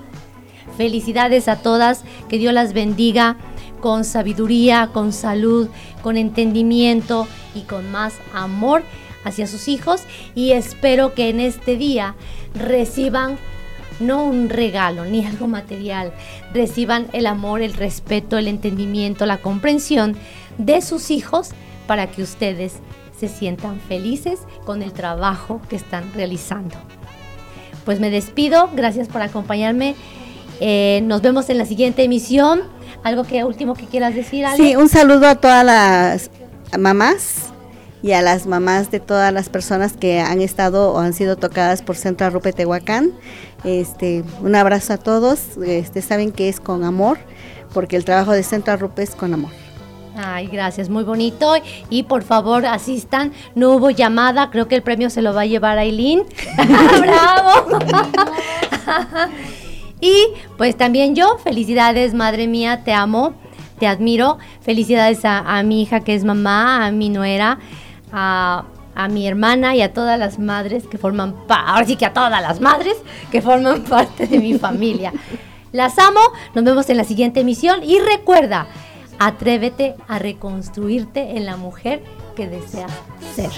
[0.76, 3.36] Felicidades a todas, que Dios las bendiga
[3.80, 5.68] con sabiduría, con salud,
[6.02, 8.82] con entendimiento y con más amor
[9.24, 10.02] hacia sus hijos
[10.34, 12.14] y espero que en este día
[12.54, 13.38] reciban
[14.00, 16.12] no un regalo ni algo material.
[16.52, 20.16] Reciban el amor, el respeto, el entendimiento, la comprensión
[20.58, 21.50] de sus hijos
[21.86, 22.74] para que ustedes
[23.18, 26.76] se sientan felices con el trabajo que están realizando.
[27.84, 29.94] Pues me despido, gracias por acompañarme.
[30.60, 32.62] Eh, nos vemos en la siguiente emisión.
[33.02, 34.56] ¿Algo que último que quieras decir, Ale?
[34.56, 36.30] Sí, un saludo a todas las
[36.78, 37.49] mamás
[38.02, 41.82] y a las mamás de todas las personas que han estado o han sido tocadas
[41.82, 43.12] por Centro Arrupe Tehuacán.
[43.64, 45.56] Este, un abrazo a todos.
[45.64, 47.18] Este, saben que es con amor,
[47.74, 49.50] porque el trabajo de Centro Arrupe es con amor.
[50.16, 51.54] Ay, gracias, muy bonito.
[51.88, 53.32] Y por favor, asistan.
[53.54, 56.22] No hubo llamada, creo que el premio se lo va a llevar Aileen.
[57.00, 57.78] ¡Bravo!
[60.00, 60.14] y
[60.56, 63.34] pues también yo, felicidades, madre mía, te amo,
[63.78, 64.38] te admiro.
[64.62, 67.58] Felicidades a, a mi hija que es mamá, a mi nuera,
[68.12, 72.06] a, a mi hermana y a todas las madres que forman parte, ahora sí que
[72.06, 72.96] a todas las madres
[73.30, 75.12] que forman parte de mi familia.
[75.72, 76.20] Las amo,
[76.54, 78.66] nos vemos en la siguiente emisión y recuerda,
[79.18, 82.02] atrévete a reconstruirte en la mujer
[82.34, 82.90] que deseas
[83.34, 83.50] ser.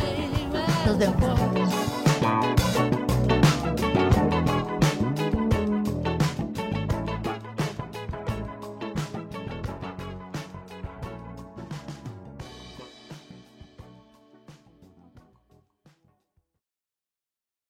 [0.86, 1.81] Nos vemos.